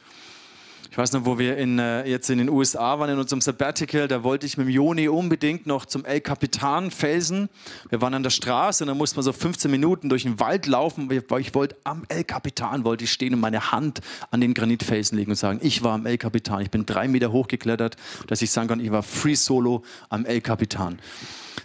ich 0.90 0.98
weiß 0.98 1.12
noch, 1.12 1.24
wo 1.24 1.38
wir 1.38 1.56
in, 1.56 1.78
äh, 1.78 2.04
jetzt 2.04 2.28
in 2.30 2.38
den 2.38 2.48
USA 2.48 2.98
waren, 2.98 3.10
in 3.10 3.18
unserem 3.18 3.40
Sabbatical, 3.40 4.08
da 4.08 4.24
wollte 4.24 4.44
ich 4.44 4.56
mit 4.56 4.66
dem 4.66 4.72
Joni 4.72 5.06
unbedingt 5.06 5.64
noch 5.64 5.86
zum 5.86 6.04
El 6.04 6.20
Capitan 6.20 6.90
Felsen. 6.90 7.48
Wir 7.90 8.00
waren 8.00 8.12
an 8.12 8.24
der 8.24 8.30
Straße 8.30 8.82
und 8.82 8.88
dann 8.88 8.98
musste 8.98 9.16
man 9.16 9.22
so 9.22 9.32
15 9.32 9.70
Minuten 9.70 10.08
durch 10.08 10.24
den 10.24 10.40
Wald 10.40 10.66
laufen, 10.66 11.08
weil 11.08 11.40
ich 11.40 11.54
wollte 11.54 11.76
am 11.84 12.02
El 12.08 12.24
Capitan, 12.24 12.84
wollte 12.84 13.04
ich 13.04 13.12
stehen 13.12 13.34
und 13.34 13.40
meine 13.40 13.70
Hand 13.70 14.00
an 14.32 14.40
den 14.40 14.52
Granitfelsen 14.52 15.16
legen 15.16 15.30
und 15.30 15.36
sagen, 15.36 15.60
ich 15.62 15.84
war 15.84 15.92
am 15.92 16.06
El 16.06 16.18
Capitan. 16.18 16.60
Ich 16.60 16.72
bin 16.72 16.84
drei 16.86 17.06
Meter 17.06 17.30
hochgeklettert, 17.30 17.96
dass 18.26 18.42
ich 18.42 18.50
sagen 18.50 18.66
kann, 18.66 18.80
ich 18.80 18.90
war 18.90 19.04
Free 19.04 19.36
Solo 19.36 19.84
am 20.08 20.24
El 20.24 20.40
Capitan. 20.40 20.98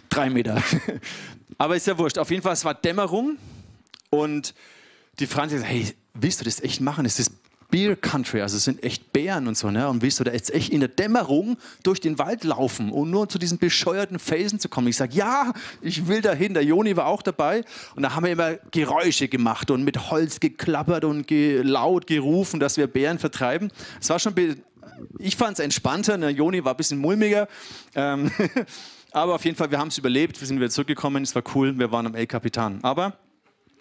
Drei 0.08 0.30
Meter. 0.30 0.62
Aber 1.58 1.76
ist 1.76 1.86
ja 1.86 1.96
wurscht. 1.96 2.18
Auf 2.18 2.30
jeden 2.30 2.42
Fall, 2.42 2.52
es 2.52 2.64
war 2.64 2.74
Dämmerung 2.74 3.38
und 4.10 4.54
die 5.18 5.26
Franz 5.26 5.52
sagt, 5.52 5.64
hey, 5.64 5.94
willst 6.14 6.40
du 6.40 6.44
das 6.44 6.60
echt 6.60 6.80
machen? 6.80 7.06
Es 7.06 7.18
ist 7.18 7.32
Beer 7.70 7.96
Country, 7.96 8.42
also 8.42 8.56
es 8.56 8.64
sind 8.64 8.82
echt 8.84 9.12
Bären 9.12 9.48
und 9.48 9.56
so, 9.56 9.70
ne? 9.70 9.88
Und 9.88 10.00
willst 10.00 10.20
du 10.20 10.24
da 10.24 10.32
jetzt 10.32 10.54
echt 10.54 10.70
in 10.72 10.80
der 10.80 10.88
Dämmerung 10.88 11.56
durch 11.82 12.00
den 12.00 12.18
Wald 12.18 12.44
laufen, 12.44 12.92
um 12.92 13.10
nur 13.10 13.28
zu 13.28 13.38
diesen 13.38 13.58
bescheuerten 13.58 14.18
Felsen 14.18 14.60
zu 14.60 14.68
kommen? 14.68 14.86
Ich 14.88 14.96
sage, 14.96 15.16
ja, 15.16 15.52
ich 15.80 16.06
will 16.06 16.20
dahin. 16.20 16.54
Der 16.54 16.62
Joni 16.62 16.96
war 16.96 17.06
auch 17.06 17.22
dabei 17.22 17.64
und 17.96 18.04
da 18.04 18.14
haben 18.14 18.24
wir 18.24 18.32
immer 18.32 18.54
Geräusche 18.70 19.26
gemacht 19.26 19.70
und 19.70 19.82
mit 19.82 20.10
Holz 20.10 20.38
geklappert 20.38 21.04
und 21.04 21.26
ge 21.26 21.62
laut 21.62 22.06
gerufen, 22.06 22.60
dass 22.60 22.76
wir 22.76 22.86
Bären 22.86 23.18
vertreiben. 23.18 23.72
Es 24.00 24.10
war 24.10 24.20
schon, 24.20 24.34
ich 25.18 25.36
fand 25.36 25.58
es 25.58 25.64
entspannter. 25.64 26.16
Der 26.18 26.30
Joni 26.30 26.64
war 26.64 26.74
ein 26.74 26.76
bisschen 26.76 26.98
mulmiger. 26.98 27.48
Ähm 27.94 28.30
Aber 29.16 29.34
auf 29.34 29.46
jeden 29.46 29.56
Fall, 29.56 29.70
wir 29.70 29.78
haben 29.78 29.88
es 29.88 29.96
überlebt. 29.96 30.38
Wir 30.38 30.46
sind 30.46 30.58
wieder 30.58 30.68
zurückgekommen. 30.68 31.22
Es 31.22 31.34
war 31.34 31.42
cool. 31.54 31.78
Wir 31.78 31.90
waren 31.90 32.06
am 32.06 32.14
El 32.14 32.26
Capitan. 32.26 32.80
Aber 32.82 33.16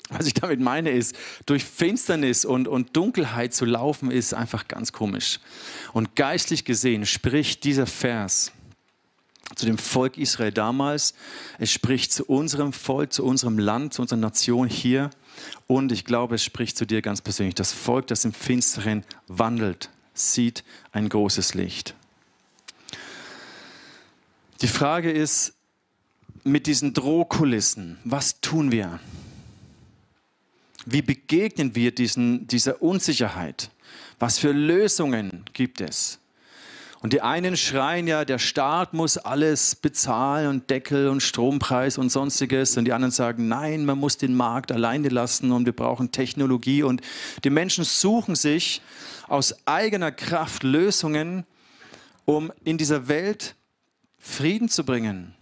was 0.07 0.27
ich 0.27 0.33
damit 0.33 0.61
meine 0.61 0.91
ist, 0.91 1.13
durch 1.45 1.65
Finsternis 1.65 2.45
und, 2.45 2.69
und 2.69 2.95
Dunkelheit 2.95 3.53
zu 3.53 3.65
laufen, 3.65 4.11
ist 4.11 4.33
einfach 4.33 4.69
ganz 4.69 4.93
komisch. 4.93 5.41
Und 5.91 6.15
geistlich 6.15 6.63
gesehen 6.63 7.05
spricht 7.05 7.65
dieser 7.65 7.85
Vers 7.85 8.53
zu 9.55 9.65
dem 9.65 9.77
Volk 9.77 10.17
Israel 10.17 10.53
damals, 10.53 11.15
es 11.59 11.69
spricht 11.69 12.13
zu 12.13 12.23
unserem 12.25 12.71
Volk, 12.71 13.11
zu 13.11 13.25
unserem 13.25 13.59
Land, 13.59 13.93
zu 13.93 14.03
unserer 14.03 14.19
Nation 14.19 14.69
hier 14.69 15.09
und 15.67 15.91
ich 15.91 16.05
glaube, 16.05 16.35
es 16.35 16.43
spricht 16.43 16.77
zu 16.77 16.85
dir 16.85 17.01
ganz 17.01 17.21
persönlich. 17.21 17.55
Das 17.55 17.73
Volk, 17.73 18.07
das 18.07 18.25
im 18.25 18.33
Finsteren 18.33 19.03
wandelt, 19.27 19.89
sieht 20.13 20.63
ein 20.93 21.09
großes 21.09 21.53
Licht. 21.53 21.93
Die 24.61 24.67
Frage 24.67 25.11
ist, 25.11 25.53
mit 26.43 26.67
diesen 26.67 26.93
Drohkulissen, 26.93 27.97
was 28.03 28.39
tun 28.39 28.71
wir? 28.71 28.99
Wie 30.85 31.01
begegnen 31.01 31.75
wir 31.75 31.93
diesen, 31.93 32.47
dieser 32.47 32.81
Unsicherheit? 32.81 33.71
Was 34.19 34.37
für 34.37 34.51
Lösungen 34.51 35.43
gibt 35.53 35.81
es? 35.81 36.19
Und 37.01 37.13
die 37.13 37.21
einen 37.21 37.57
schreien 37.57 38.07
ja, 38.07 38.25
der 38.25 38.39
Staat 38.39 38.93
muss 38.93 39.17
alles 39.17 39.75
bezahlen 39.75 40.47
und 40.47 40.69
Deckel 40.69 41.09
und 41.09 41.21
Strompreis 41.21 41.97
und 41.97 42.09
sonstiges. 42.09 42.77
Und 42.77 42.85
die 42.85 42.93
anderen 42.93 43.11
sagen, 43.11 43.47
nein, 43.47 43.85
man 43.85 43.99
muss 43.99 44.17
den 44.17 44.35
Markt 44.35 44.71
alleine 44.71 45.09
lassen 45.09 45.51
und 45.51 45.65
wir 45.65 45.75
brauchen 45.75 46.11
Technologie. 46.11 46.81
Und 46.81 47.01
die 47.43 47.49
Menschen 47.49 47.83
suchen 47.83 48.35
sich 48.35 48.81
aus 49.27 49.55
eigener 49.67 50.11
Kraft 50.11 50.63
Lösungen, 50.63 51.45
um 52.25 52.51
in 52.63 52.77
dieser 52.77 53.07
Welt 53.07 53.55
Frieden 54.25 54.69
zu 54.69 54.83
bringen. 54.83 55.35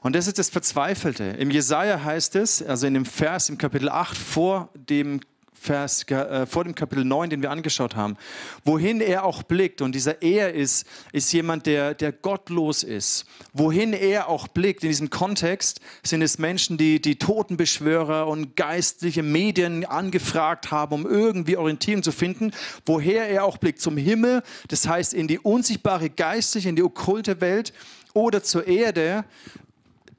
Und 0.00 0.14
das 0.14 0.26
ist 0.28 0.38
das 0.38 0.50
Verzweifelte. 0.50 1.24
Im 1.24 1.50
Jesaja 1.50 2.04
heißt 2.04 2.36
es, 2.36 2.62
also 2.62 2.86
in 2.86 2.94
dem 2.94 3.04
Vers 3.04 3.48
im 3.48 3.58
Kapitel 3.58 3.88
8 3.88 4.16
vor 4.16 4.68
dem 4.74 5.20
Vers, 5.60 6.04
äh, 6.10 6.46
vor 6.46 6.64
dem 6.64 6.74
Kapitel 6.74 7.04
9, 7.04 7.30
den 7.30 7.42
wir 7.42 7.50
angeschaut 7.50 7.96
haben, 7.96 8.16
wohin 8.64 9.00
er 9.00 9.24
auch 9.24 9.42
blickt, 9.42 9.82
und 9.82 9.94
dieser 9.94 10.22
Er 10.22 10.54
ist, 10.54 10.86
ist 11.12 11.32
jemand, 11.32 11.66
der, 11.66 11.94
der 11.94 12.12
gottlos 12.12 12.82
ist. 12.82 13.24
Wohin 13.52 13.92
er 13.92 14.28
auch 14.28 14.48
blickt, 14.48 14.84
in 14.84 14.90
diesem 14.90 15.10
Kontext 15.10 15.80
sind 16.02 16.22
es 16.22 16.38
Menschen, 16.38 16.78
die 16.78 17.00
die 17.00 17.16
Totenbeschwörer 17.16 18.26
und 18.26 18.56
geistliche 18.56 19.22
Medien 19.22 19.84
angefragt 19.84 20.70
haben, 20.70 20.94
um 20.94 21.06
irgendwie 21.06 21.56
Orientierung 21.56 22.02
zu 22.02 22.12
finden. 22.12 22.52
Woher 22.86 23.28
er 23.28 23.44
auch 23.44 23.58
blickt, 23.58 23.80
zum 23.80 23.96
Himmel, 23.96 24.42
das 24.68 24.86
heißt 24.86 25.14
in 25.14 25.28
die 25.28 25.38
unsichtbare 25.38 26.10
geistliche, 26.10 26.68
in 26.68 26.76
die 26.76 26.82
okkulte 26.82 27.40
Welt 27.40 27.72
oder 28.14 28.42
zur 28.42 28.66
Erde, 28.66 29.24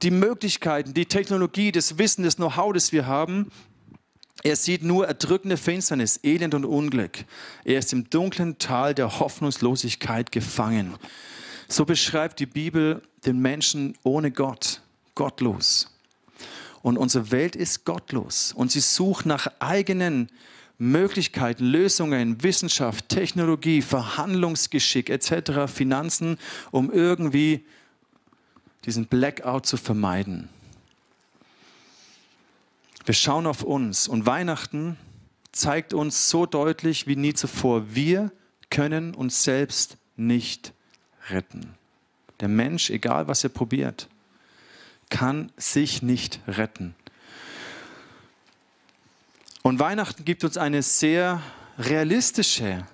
die 0.01 0.11
Möglichkeiten, 0.11 0.93
die 0.93 1.05
Technologie, 1.05 1.71
das 1.71 1.97
Wissen, 1.97 2.23
das 2.23 2.37
Know-how, 2.37 2.73
das 2.73 2.91
wir 2.91 3.05
haben. 3.05 3.51
Er 4.43 4.55
sieht 4.55 4.83
nur 4.83 5.07
erdrückende 5.07 5.57
Finsternis, 5.57 6.19
Elend 6.23 6.53
und 6.53 6.65
Unglück. 6.65 7.25
Er 7.65 7.79
ist 7.79 7.91
im 7.91 8.09
dunklen 8.09 8.57
Tal 8.57 8.93
der 8.93 9.19
Hoffnungslosigkeit 9.19 10.31
gefangen. 10.31 10.95
So 11.67 11.85
beschreibt 11.85 12.39
die 12.39 12.45
Bibel 12.45 13.01
den 13.25 13.39
Menschen 13.39 13.95
ohne 14.03 14.31
Gott, 14.31 14.81
gottlos. 15.13 15.91
Und 16.81 16.97
unsere 16.97 17.31
Welt 17.31 17.57
ist 17.57 17.83
gottlos. 17.83 18.53
Und 18.53 18.71
sie 18.71 18.79
sucht 18.79 19.25
nach 19.25 19.47
eigenen 19.59 20.29
Möglichkeiten, 20.77 21.65
Lösungen, 21.65 22.41
Wissenschaft, 22.41 23.09
Technologie, 23.09 23.81
Verhandlungsgeschick 23.81 25.09
etc., 25.09 25.67
Finanzen, 25.67 26.37
um 26.71 26.89
irgendwie 26.89 27.65
diesen 28.85 29.05
Blackout 29.05 29.65
zu 29.65 29.75
vermeiden. 29.75 30.47
Wir 33.09 33.15
schauen 33.15 33.47
auf 33.47 33.63
uns 33.63 34.07
und 34.07 34.27
Weihnachten 34.27 34.95
zeigt 35.51 35.95
uns 35.95 36.29
so 36.29 36.45
deutlich 36.45 37.07
wie 37.07 37.15
nie 37.15 37.33
zuvor, 37.33 37.95
wir 37.95 38.31
können 38.69 39.15
uns 39.15 39.43
selbst 39.43 39.97
nicht 40.15 40.73
retten. 41.31 41.73
Der 42.39 42.49
Mensch, 42.49 42.91
egal 42.91 43.27
was 43.27 43.43
er 43.43 43.49
probiert, 43.49 44.09
kann 45.09 45.51
sich 45.57 46.03
nicht 46.03 46.39
retten. 46.47 46.93
Und 49.63 49.79
Weihnachten 49.79 50.23
gibt 50.23 50.43
uns 50.43 50.57
eine 50.57 50.83
sehr 50.83 51.41
realistische, 51.79 52.85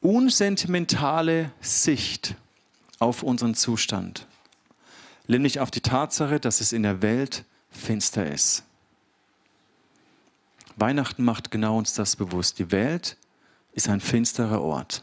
unsentimentale 0.00 1.52
Sicht 1.60 2.36
auf 3.00 3.22
unseren 3.22 3.54
Zustand, 3.54 4.26
nämlich 5.26 5.60
auf 5.60 5.70
die 5.70 5.82
Tatsache, 5.82 6.40
dass 6.40 6.62
es 6.62 6.72
in 6.72 6.82
der 6.82 7.02
Welt 7.02 7.44
finster 7.76 8.30
ist. 8.30 8.64
Weihnachten 10.76 11.24
macht 11.24 11.50
genau 11.50 11.78
uns 11.78 11.94
das 11.94 12.16
bewusst. 12.16 12.58
Die 12.58 12.70
Welt 12.72 13.16
ist 13.72 13.88
ein 13.88 14.00
finsterer 14.00 14.60
Ort. 14.60 15.02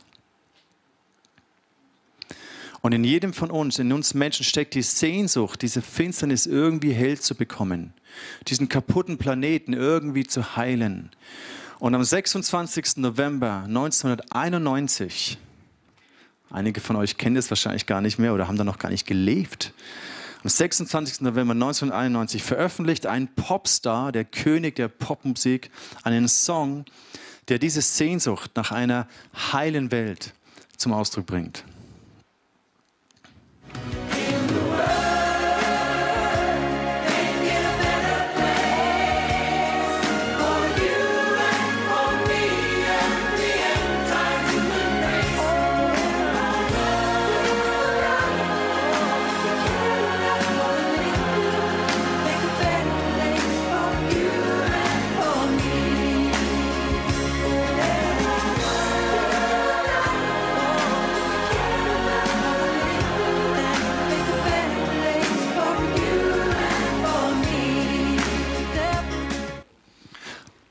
Und 2.82 2.92
in 2.92 3.04
jedem 3.04 3.34
von 3.34 3.50
uns, 3.50 3.80
in 3.80 3.94
uns 3.94 4.14
Menschen 4.14 4.44
steckt 4.44 4.74
die 4.74 4.82
Sehnsucht, 4.82 5.62
diese 5.62 5.82
Finsternis 5.82 6.46
irgendwie 6.46 6.92
hell 6.92 7.18
zu 7.18 7.34
bekommen, 7.34 7.94
diesen 8.48 8.68
kaputten 8.68 9.18
Planeten 9.18 9.74
irgendwie 9.74 10.26
zu 10.26 10.58
heilen. 10.58 11.10
Und 11.80 11.96
am 11.96 12.04
26. 12.04 12.98
November 12.98 13.64
1991 13.66 15.38
Einige 16.54 16.82
von 16.82 16.96
euch 16.98 17.18
kennen 17.18 17.36
das 17.36 17.50
wahrscheinlich 17.50 17.88
gar 17.88 18.00
nicht 18.00 18.20
mehr 18.20 18.32
oder 18.32 18.48
haben 18.48 18.58
da 18.58 18.64
noch 18.64 18.78
gar 18.78 18.90
nicht 18.90 19.08
gelebt. 19.08 19.74
Am 20.44 20.50
26. 20.50 21.22
November 21.22 21.54
1991 21.54 22.44
veröffentlicht 22.44 23.06
ein 23.06 23.34
Popstar, 23.34 24.12
der 24.12 24.26
König 24.26 24.76
der 24.76 24.90
Popmusik, 24.90 25.72
einen 26.04 26.28
Song, 26.28 26.84
der 27.48 27.60
diese 27.60 27.82
Sehnsucht 27.82 28.52
nach 28.56 28.74
einer 28.74 29.08
heilen 29.54 29.90
Welt 29.92 30.34
zum 30.76 30.92
Ausdruck 30.92 31.28
bringt. 31.28 31.64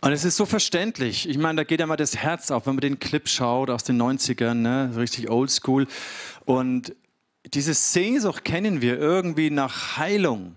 Und 0.05 0.11
es 0.11 0.25
ist 0.25 0.37
so 0.37 0.47
verständlich. 0.47 1.29
Ich 1.29 1.39
meine, 1.39 1.59
da 1.59 1.65
geht 1.65 1.79
ja 1.79 1.87
mal 1.87 1.97
das 1.97 2.17
Herz 2.17 2.51
auf, 2.51 2.67
wenn 2.67 2.75
man 2.75 2.81
den 2.81 2.99
Clip 2.99 3.29
schaut 3.29 3.71
aus 3.71 3.85
den 3.85 4.03
90ern, 4.03 4.55
ne? 4.55 4.93
richtig 4.97 5.31
oldschool. 5.31 5.87
Und 6.45 6.97
diese 7.47 7.73
Sehnsucht 7.73 8.45
kennen 8.45 8.83
wir 8.83 8.99
irgendwie 8.99 9.51
nach 9.51 9.99
Heilung. 9.99 10.57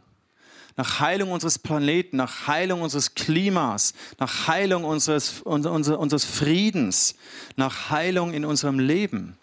Nach 0.77 0.99
Heilung 0.99 1.31
unseres 1.31 1.59
Planeten, 1.59 2.17
nach 2.17 2.47
Heilung 2.47 2.81
unseres 2.81 3.13
Klimas, 3.13 3.93
nach 4.17 4.47
Heilung 4.47 4.83
unseres, 4.83 5.41
unser, 5.43 5.71
unseres 5.71 6.25
Friedens, 6.25 7.15
nach 7.55 7.91
Heilung 7.91 8.33
in 8.33 8.45
unserem 8.45 8.79
Leben. 8.79 9.37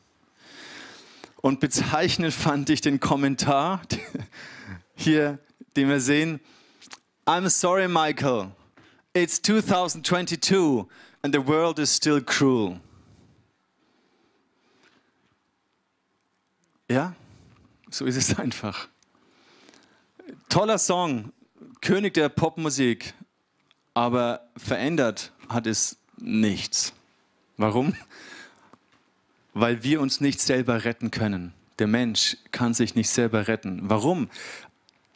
Und 1.36 1.60
bezeichnend 1.60 2.34
fand 2.34 2.70
ich 2.70 2.80
den 2.80 2.98
Kommentar 2.98 3.82
hier, 4.96 5.38
den 5.76 5.88
wir 5.88 6.00
sehen. 6.00 6.40
I'm 7.24 7.48
sorry, 7.48 7.86
Michael. 7.86 8.50
It's 9.14 9.38
2022 9.42 10.88
and 11.22 11.34
the 11.34 11.46
world 11.46 11.78
is 11.78 11.94
still 11.94 12.22
cruel. 12.22 12.80
Ja, 16.88 17.14
so 17.90 18.06
ist 18.06 18.16
es 18.16 18.34
einfach. 18.38 18.88
Toller 20.48 20.78
Song, 20.78 21.32
König 21.82 22.14
der 22.14 22.30
Popmusik, 22.30 23.12
aber 23.92 24.48
verändert 24.56 25.32
hat 25.48 25.66
es 25.66 25.98
nichts. 26.16 26.94
Warum? 27.58 27.94
Weil 29.52 29.82
wir 29.82 30.00
uns 30.00 30.22
nicht 30.22 30.40
selber 30.40 30.84
retten 30.84 31.10
können. 31.10 31.52
Der 31.78 31.86
Mensch 31.86 32.38
kann 32.50 32.72
sich 32.72 32.94
nicht 32.94 33.10
selber 33.10 33.46
retten. 33.46 33.90
Warum? 33.90 34.30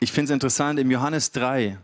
Ich 0.00 0.12
finde 0.12 0.32
es 0.32 0.34
interessant, 0.34 0.78
im 0.78 0.90
Johannes 0.90 1.32
3, 1.32 1.78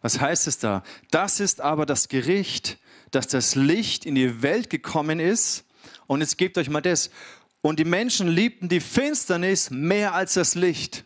was 0.00 0.20
heißt 0.20 0.46
es 0.46 0.58
da? 0.58 0.82
Das 1.10 1.40
ist 1.40 1.60
aber 1.60 1.86
das 1.86 2.08
Gericht, 2.08 2.78
dass 3.10 3.26
das 3.26 3.54
Licht 3.54 4.06
in 4.06 4.14
die 4.14 4.42
Welt 4.42 4.70
gekommen 4.70 5.20
ist. 5.20 5.64
Und 6.06 6.20
jetzt 6.20 6.38
gebt 6.38 6.58
euch 6.58 6.68
mal 6.68 6.80
das. 6.80 7.10
Und 7.60 7.78
die 7.78 7.84
Menschen 7.84 8.28
liebten 8.28 8.68
die 8.68 8.80
Finsternis 8.80 9.70
mehr 9.70 10.14
als 10.14 10.34
das 10.34 10.54
Licht. 10.54 11.04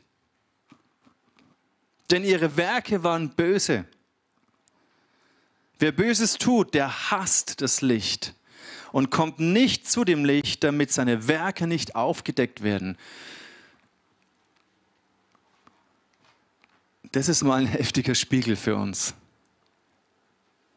Denn 2.10 2.24
ihre 2.24 2.56
Werke 2.56 3.02
waren 3.02 3.30
böse. 3.30 3.86
Wer 5.78 5.92
Böses 5.92 6.34
tut, 6.34 6.74
der 6.74 7.10
hasst 7.10 7.60
das 7.60 7.80
Licht 7.80 8.34
und 8.92 9.10
kommt 9.10 9.40
nicht 9.40 9.90
zu 9.90 10.04
dem 10.04 10.24
Licht, 10.24 10.62
damit 10.62 10.92
seine 10.92 11.26
Werke 11.26 11.66
nicht 11.66 11.96
aufgedeckt 11.96 12.62
werden. 12.62 12.96
Das 17.12 17.28
ist 17.28 17.42
mal 17.42 17.60
ein 17.60 17.66
heftiger 17.66 18.14
Spiegel 18.14 18.56
für 18.56 18.74
uns. 18.74 19.14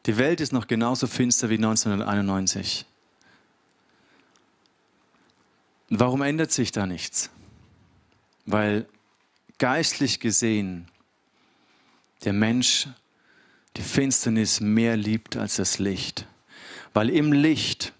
Die 0.06 0.18
Welt 0.18 0.42
ist 0.42 0.52
noch 0.52 0.68
genauso 0.68 1.08
finster 1.08 1.50
wie 1.50 1.56
1991. 1.56 2.86
Warum 5.90 6.22
ändert 6.22 6.52
sich 6.52 6.72
da 6.74 6.86
nichts? 6.86 7.30
Weil 8.46 8.86
geistlich 9.58 10.20
gesehen 10.20 10.90
der 12.26 12.34
Mensch 12.34 12.88
die 13.78 13.82
Finsternis 13.82 14.60
mehr 14.60 14.98
liebt 14.98 15.38
als 15.38 15.56
das 15.56 15.80
Licht. 15.80 16.28
Weil 16.94 17.10
im 17.10 17.32
Licht 17.32 17.94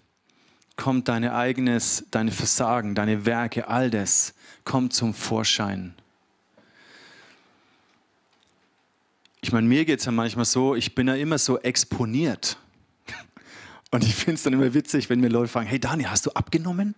kommt 0.76 1.08
deine 1.08 1.34
eigenes, 1.34 2.04
deine 2.10 2.32
Versagen, 2.32 2.94
deine 2.94 3.24
Werke, 3.24 3.68
all 3.68 3.90
das 3.90 4.34
kommt 4.64 4.92
zum 4.92 5.14
Vorschein. 5.14 5.94
Ich 9.46 9.52
meine, 9.52 9.68
mir 9.68 9.84
geht 9.84 10.00
es 10.00 10.04
ja 10.04 10.10
manchmal 10.10 10.44
so, 10.44 10.74
ich 10.74 10.96
bin 10.96 11.06
ja 11.06 11.14
immer 11.14 11.38
so 11.38 11.56
exponiert. 11.60 12.56
Und 13.92 14.02
ich 14.02 14.12
finde 14.12 14.34
es 14.34 14.42
dann 14.42 14.52
immer 14.54 14.74
witzig, 14.74 15.08
wenn 15.08 15.20
mir 15.20 15.28
Leute 15.28 15.46
fragen, 15.46 15.68
hey 15.68 15.78
Dani, 15.78 16.02
hast 16.02 16.26
du 16.26 16.32
abgenommen? 16.32 16.96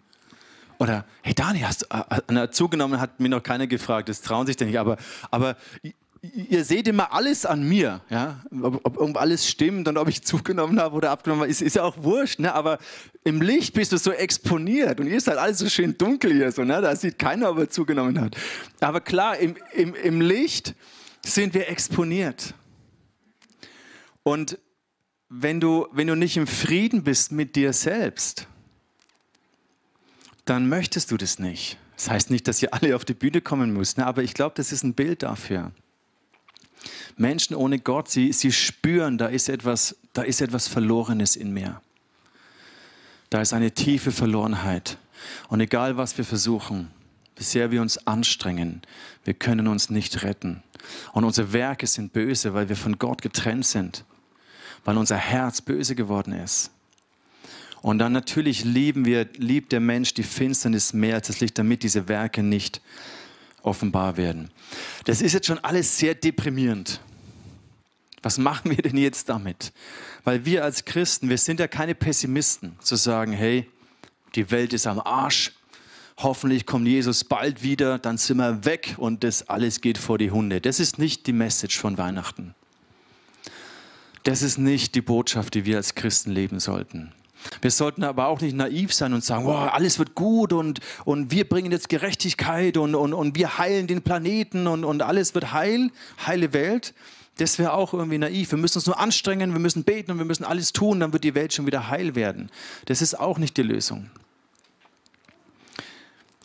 Oder, 0.78 1.04
hey 1.20 1.34
Dani, 1.34 1.60
hast 1.60 1.82
du 1.82 2.34
äh, 2.34 2.50
zugenommen, 2.50 3.02
hat 3.02 3.20
mir 3.20 3.28
noch 3.28 3.42
keiner 3.42 3.66
gefragt, 3.66 4.08
das 4.08 4.22
trauen 4.22 4.46
sich 4.46 4.56
denn 4.56 4.68
nicht, 4.68 4.78
aber, 4.78 4.96
aber 5.30 5.58
ihr 6.22 6.64
seht 6.64 6.88
immer 6.88 7.12
alles 7.12 7.44
an 7.44 7.68
mir, 7.68 8.00
ja? 8.08 8.40
ob, 8.62 8.98
ob, 8.98 9.16
alles 9.18 9.46
stimmt 9.46 9.86
und 9.86 9.98
ob 9.98 10.08
ich 10.08 10.22
zugenommen 10.24 10.80
habe 10.80 10.96
oder 10.96 11.10
abgenommen 11.10 11.42
habe, 11.42 11.50
ist, 11.50 11.60
ist 11.60 11.76
ja 11.76 11.82
auch 11.82 12.02
wurscht. 12.02 12.38
Ne? 12.38 12.54
Aber 12.54 12.78
im 13.24 13.42
Licht 13.42 13.74
bist 13.74 13.92
du 13.92 13.98
so 13.98 14.10
exponiert 14.10 15.00
und 15.00 15.06
ihr 15.06 15.20
seid 15.20 15.36
alles 15.36 15.58
so 15.58 15.68
schön 15.68 15.98
dunkel 15.98 16.32
hier, 16.32 16.50
so, 16.50 16.64
ne? 16.64 16.80
da 16.80 16.96
sieht 16.96 17.18
keiner, 17.18 17.50
ob 17.50 17.58
er 17.58 17.68
zugenommen 17.68 18.18
hat. 18.18 18.38
Aber 18.80 19.02
klar, 19.02 19.36
im, 19.36 19.54
im, 19.74 19.94
im 19.94 20.22
Licht 20.22 20.74
sind 21.34 21.54
wir 21.54 21.68
exponiert. 21.68 22.54
Und 24.22 24.58
wenn 25.28 25.60
du, 25.60 25.86
wenn 25.92 26.06
du 26.06 26.14
nicht 26.14 26.36
im 26.36 26.46
Frieden 26.46 27.04
bist 27.04 27.32
mit 27.32 27.56
dir 27.56 27.72
selbst, 27.72 28.46
dann 30.44 30.68
möchtest 30.68 31.10
du 31.10 31.16
das 31.16 31.38
nicht. 31.38 31.78
Das 31.96 32.08
heißt 32.08 32.30
nicht, 32.30 32.48
dass 32.48 32.62
ihr 32.62 32.72
alle 32.72 32.94
auf 32.94 33.04
die 33.04 33.14
Bühne 33.14 33.40
kommen 33.40 33.72
müsst, 33.72 33.98
ne? 33.98 34.06
aber 34.06 34.22
ich 34.22 34.34
glaube, 34.34 34.54
das 34.56 34.72
ist 34.72 34.84
ein 34.84 34.94
Bild 34.94 35.22
dafür. 35.22 35.72
Menschen 37.16 37.56
ohne 37.56 37.80
Gott, 37.80 38.08
sie, 38.08 38.32
sie 38.32 38.52
spüren, 38.52 39.18
da 39.18 39.26
ist, 39.26 39.48
etwas, 39.48 39.96
da 40.12 40.22
ist 40.22 40.40
etwas 40.40 40.68
Verlorenes 40.68 41.36
in 41.36 41.52
mir. 41.52 41.82
Da 43.30 43.40
ist 43.42 43.52
eine 43.52 43.72
tiefe 43.72 44.12
Verlorenheit. 44.12 44.96
Und 45.48 45.60
egal, 45.60 45.96
was 45.96 46.16
wir 46.16 46.24
versuchen, 46.24 46.90
wie 47.38 47.44
sehr 47.44 47.70
wir 47.70 47.80
uns 47.80 48.06
anstrengen, 48.06 48.82
wir 49.24 49.34
können 49.34 49.68
uns 49.68 49.90
nicht 49.90 50.22
retten. 50.22 50.62
Und 51.12 51.24
unsere 51.24 51.52
Werke 51.52 51.86
sind 51.86 52.12
böse, 52.12 52.54
weil 52.54 52.68
wir 52.68 52.76
von 52.76 52.98
Gott 52.98 53.22
getrennt 53.22 53.66
sind, 53.66 54.04
weil 54.84 54.96
unser 54.96 55.16
Herz 55.16 55.60
böse 55.60 55.94
geworden 55.94 56.32
ist. 56.32 56.70
Und 57.80 57.98
dann 57.98 58.12
natürlich 58.12 58.64
lieben 58.64 59.04
wir, 59.04 59.28
liebt 59.36 59.70
der 59.72 59.80
Mensch 59.80 60.12
die 60.14 60.24
Finsternis 60.24 60.92
mehr 60.92 61.14
als 61.14 61.28
das 61.28 61.40
Licht, 61.40 61.58
damit 61.58 61.84
diese 61.84 62.08
Werke 62.08 62.42
nicht 62.42 62.80
offenbar 63.62 64.16
werden. 64.16 64.50
Das 65.04 65.22
ist 65.22 65.32
jetzt 65.32 65.46
schon 65.46 65.58
alles 65.60 65.98
sehr 65.98 66.14
deprimierend. 66.14 67.00
Was 68.22 68.38
machen 68.38 68.72
wir 68.72 68.82
denn 68.82 68.96
jetzt 68.96 69.28
damit? 69.28 69.72
Weil 70.24 70.44
wir 70.44 70.64
als 70.64 70.84
Christen, 70.84 71.28
wir 71.28 71.38
sind 71.38 71.60
ja 71.60 71.68
keine 71.68 71.94
Pessimisten, 71.94 72.76
zu 72.80 72.96
sagen, 72.96 73.32
hey, 73.32 73.68
die 74.34 74.50
Welt 74.50 74.72
ist 74.72 74.86
am 74.86 74.98
Arsch, 74.98 75.52
hoffentlich 76.18 76.66
kommt 76.66 76.86
Jesus 76.86 77.24
bald 77.24 77.62
wieder, 77.62 77.98
dann 77.98 78.18
sind 78.18 78.38
wir 78.38 78.64
weg 78.64 78.96
und 78.98 79.24
das 79.24 79.48
alles 79.48 79.80
geht 79.80 79.98
vor 79.98 80.18
die 80.18 80.30
Hunde. 80.30 80.60
Das 80.60 80.80
ist 80.80 80.98
nicht 80.98 81.26
die 81.26 81.32
Message 81.32 81.78
von 81.78 81.96
Weihnachten. 81.96 82.54
Das 84.24 84.42
ist 84.42 84.58
nicht 84.58 84.94
die 84.94 85.00
Botschaft, 85.00 85.54
die 85.54 85.64
wir 85.64 85.76
als 85.76 85.94
Christen 85.94 86.32
leben 86.32 86.60
sollten. 86.60 87.12
Wir 87.62 87.70
sollten 87.70 88.02
aber 88.02 88.26
auch 88.26 88.40
nicht 88.40 88.56
naiv 88.56 88.92
sein 88.92 89.14
und 89.14 89.24
sagen, 89.24 89.44
wow, 89.44 89.72
alles 89.72 90.00
wird 90.00 90.16
gut 90.16 90.52
und, 90.52 90.80
und 91.04 91.30
wir 91.30 91.48
bringen 91.48 91.70
jetzt 91.70 91.88
Gerechtigkeit 91.88 92.76
und, 92.76 92.96
und, 92.96 93.14
und 93.14 93.36
wir 93.36 93.58
heilen 93.58 93.86
den 93.86 94.02
Planeten 94.02 94.66
und, 94.66 94.84
und 94.84 95.02
alles 95.02 95.34
wird 95.34 95.52
heil, 95.52 95.90
heile 96.26 96.52
Welt. 96.52 96.94
Das 97.36 97.60
wäre 97.60 97.72
auch 97.72 97.94
irgendwie 97.94 98.18
naiv. 98.18 98.50
Wir 98.50 98.58
müssen 98.58 98.78
uns 98.78 98.86
nur 98.86 98.98
anstrengen, 98.98 99.52
wir 99.52 99.60
müssen 99.60 99.84
beten 99.84 100.10
und 100.10 100.18
wir 100.18 100.24
müssen 100.24 100.44
alles 100.44 100.72
tun, 100.72 100.98
dann 100.98 101.12
wird 101.12 101.22
die 101.22 101.36
Welt 101.36 101.52
schon 101.52 101.66
wieder 101.66 101.88
heil 101.88 102.16
werden. 102.16 102.50
Das 102.86 103.00
ist 103.00 103.18
auch 103.18 103.38
nicht 103.38 103.56
die 103.56 103.62
Lösung. 103.62 104.10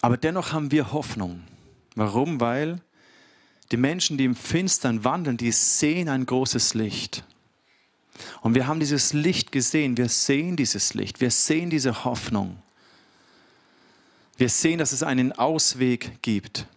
Aber 0.03 0.17
dennoch 0.17 0.51
haben 0.51 0.69
wir 0.69 0.91
Hoffnung. 0.91 1.43
Warum? 1.95 2.41
Weil 2.41 2.81
die 3.71 3.77
Menschen, 3.77 4.17
die 4.17 4.25
im 4.25 4.35
Finstern 4.35 5.05
wandeln, 5.05 5.37
die 5.37 5.53
sehen 5.53 6.09
ein 6.09 6.25
großes 6.25 6.73
Licht. 6.73 7.23
Und 8.41 8.53
wir 8.53 8.67
haben 8.67 8.81
dieses 8.81 9.13
Licht 9.13 9.53
gesehen, 9.53 9.95
wir 9.95 10.09
sehen 10.09 10.57
dieses 10.57 10.93
Licht, 10.93 11.21
wir 11.21 11.31
sehen 11.31 11.69
diese 11.69 12.03
Hoffnung. 12.03 12.61
Wir 14.35 14.49
sehen, 14.49 14.77
dass 14.77 14.91
es 14.91 15.03
einen 15.03 15.31
Ausweg 15.31 16.21
gibt. 16.21 16.67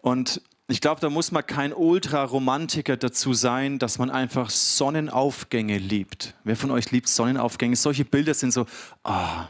Und 0.00 0.42
ich 0.66 0.80
glaube, 0.80 1.00
da 1.00 1.08
muss 1.08 1.30
man 1.30 1.46
kein 1.46 1.72
Ultraromantiker 1.72 2.96
dazu 2.96 3.32
sein, 3.32 3.78
dass 3.78 3.98
man 3.98 4.10
einfach 4.10 4.50
Sonnenaufgänge 4.50 5.78
liebt. 5.78 6.34
Wer 6.42 6.56
von 6.56 6.72
euch 6.72 6.90
liebt 6.90 7.06
Sonnenaufgänge? 7.08 7.76
Solche 7.76 8.04
Bilder 8.04 8.34
sind 8.34 8.52
so, 8.52 8.66
ah, 9.04 9.46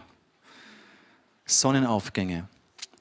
Sonnenaufgänge. 1.61 2.49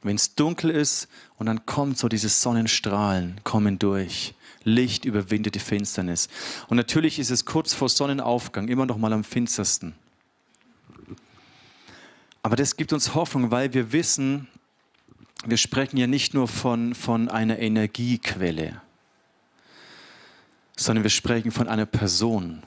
Wenn 0.03 0.15
es 0.15 0.35
dunkel 0.35 0.71
ist 0.71 1.07
und 1.37 1.45
dann 1.45 1.65
kommt 1.65 1.97
so 1.97 2.07
diese 2.07 2.29
Sonnenstrahlen, 2.29 3.39
kommen 3.43 3.77
durch. 3.79 4.33
Licht 4.63 5.05
überwindet 5.05 5.55
die 5.55 5.59
Finsternis. 5.59 6.27
Und 6.67 6.77
natürlich 6.77 7.19
ist 7.19 7.31
es 7.31 7.45
kurz 7.45 7.73
vor 7.73 7.89
Sonnenaufgang 7.89 8.67
immer 8.67 8.85
noch 8.85 8.97
mal 8.97 9.13
am 9.13 9.23
finstersten. 9.23 9.93
Aber 12.43 12.55
das 12.55 12.75
gibt 12.75 12.93
uns 12.93 13.13
Hoffnung, 13.13 13.51
weil 13.51 13.73
wir 13.73 13.91
wissen, 13.91 14.47
wir 15.45 15.57
sprechen 15.57 15.97
ja 15.97 16.07
nicht 16.07 16.33
nur 16.33 16.47
von, 16.47 16.95
von 16.95 17.29
einer 17.29 17.59
Energiequelle, 17.59 18.81
sondern 20.75 21.03
wir 21.03 21.09
sprechen 21.09 21.51
von 21.51 21.67
einer 21.67 21.85
Person, 21.85 22.63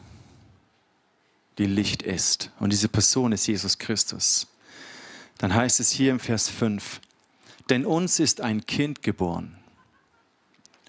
die 1.59 1.66
Licht 1.66 2.03
ist. 2.03 2.51
Und 2.59 2.73
diese 2.73 2.88
Person 2.88 3.33
ist 3.33 3.47
Jesus 3.47 3.79
Christus. 3.79 4.47
Dann 5.38 5.55
heißt 5.55 5.81
es 5.81 5.90
hier 5.90 6.11
im 6.11 6.20
Vers 6.20 6.49
5, 6.49 7.01
denn 7.70 7.85
uns 7.85 8.20
ist 8.20 8.40
ein 8.40 8.66
Kind 8.66 9.03
geboren, 9.03 9.57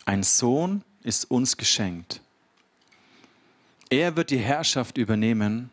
ein 0.05 0.23
Sohn 0.23 0.83
ist 1.03 1.29
uns 1.31 1.57
geschenkt. 1.57 2.21
Er 3.89 4.15
wird 4.15 4.31
die 4.31 4.39
Herrschaft 4.39 4.97
übernehmen. 4.97 5.69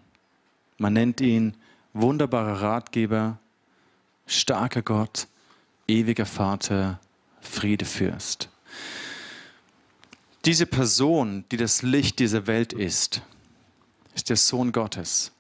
Man 0.78 0.92
nennt 0.92 1.20
ihn 1.20 1.54
wunderbarer 1.92 2.60
Ratgeber, 2.60 3.38
starker 4.26 4.82
Gott, 4.82 5.28
ewiger 5.88 6.26
Vater, 6.26 7.00
Friedefürst. 7.40 8.48
Diese 10.44 10.66
Person, 10.66 11.44
die 11.50 11.56
das 11.56 11.82
Licht 11.82 12.18
dieser 12.18 12.46
Welt 12.46 12.72
ist, 12.72 13.22
ist 14.14 14.28
der 14.28 14.36
Sohn 14.36 14.72
Gottes. 14.72 15.32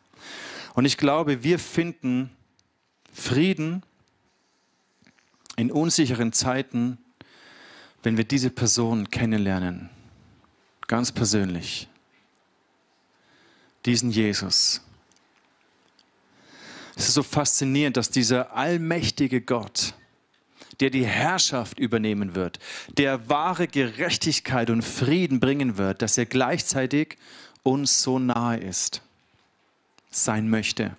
Und 0.74 0.84
ich 0.84 0.96
glaube, 0.96 1.42
wir 1.42 1.58
finden 1.58 2.30
Frieden 3.12 3.82
in 5.56 5.70
unsicheren 5.70 6.32
Zeiten, 6.32 6.98
wenn 8.02 8.16
wir 8.16 8.24
diese 8.24 8.50
Person 8.50 9.10
kennenlernen, 9.10 9.90
ganz 10.86 11.12
persönlich, 11.12 11.88
diesen 13.84 14.10
Jesus. 14.10 14.80
Es 16.96 17.08
ist 17.08 17.14
so 17.14 17.22
faszinierend, 17.22 17.96
dass 17.96 18.10
dieser 18.10 18.54
allmächtige 18.54 19.40
Gott, 19.40 19.94
der 20.80 20.90
die 20.90 21.06
Herrschaft 21.06 21.78
übernehmen 21.78 22.34
wird, 22.34 22.58
der 22.96 23.28
wahre 23.28 23.68
Gerechtigkeit 23.68 24.70
und 24.70 24.82
Frieden 24.82 25.38
bringen 25.38 25.76
wird, 25.76 26.02
dass 26.02 26.18
er 26.18 26.26
gleichzeitig 26.26 27.18
uns 27.62 28.02
so 28.02 28.18
nahe 28.18 28.58
ist, 28.58 29.02
sein 30.10 30.48
möchte. 30.48 30.96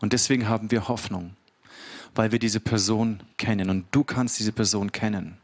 Und 0.00 0.12
deswegen 0.12 0.48
haben 0.48 0.70
wir 0.70 0.88
Hoffnung, 0.88 1.36
weil 2.14 2.32
wir 2.32 2.38
diese 2.38 2.60
Person 2.60 3.22
kennen 3.36 3.70
und 3.70 3.86
du 3.90 4.04
kannst 4.04 4.38
diese 4.38 4.52
Person 4.52 4.92
kennen. 4.92 5.38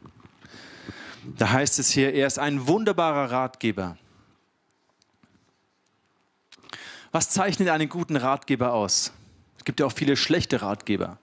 Da 1.37 1.51
heißt 1.51 1.79
es 1.79 1.91
hier, 1.91 2.13
er 2.13 2.27
ist 2.27 2.39
ein 2.39 2.67
wunderbarer 2.67 3.31
Ratgeber. 3.31 3.97
Was 7.11 7.29
zeichnet 7.29 7.69
einen 7.69 7.89
guten 7.89 8.15
Ratgeber 8.15 8.73
aus? 8.73 9.11
Es 9.57 9.65
gibt 9.65 9.79
ja 9.79 9.85
auch 9.85 9.91
viele 9.91 10.15
schlechte 10.15 10.61
Ratgeber. 10.61 11.17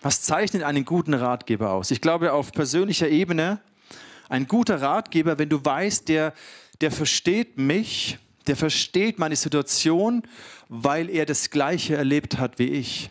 Was 0.00 0.22
zeichnet 0.22 0.62
einen 0.62 0.84
guten 0.84 1.14
Ratgeber 1.14 1.72
aus? 1.72 1.90
Ich 1.90 2.00
glaube, 2.00 2.32
auf 2.32 2.52
persönlicher 2.52 3.08
Ebene, 3.08 3.60
ein 4.28 4.46
guter 4.46 4.80
Ratgeber, 4.80 5.38
wenn 5.38 5.48
du 5.48 5.64
weißt, 5.64 6.08
der, 6.08 6.34
der 6.80 6.90
versteht 6.90 7.58
mich, 7.58 8.18
der 8.46 8.56
versteht 8.56 9.18
meine 9.18 9.36
Situation, 9.36 10.22
weil 10.68 11.10
er 11.10 11.26
das 11.26 11.50
Gleiche 11.50 11.96
erlebt 11.96 12.38
hat 12.38 12.58
wie 12.58 12.68
ich. 12.68 13.10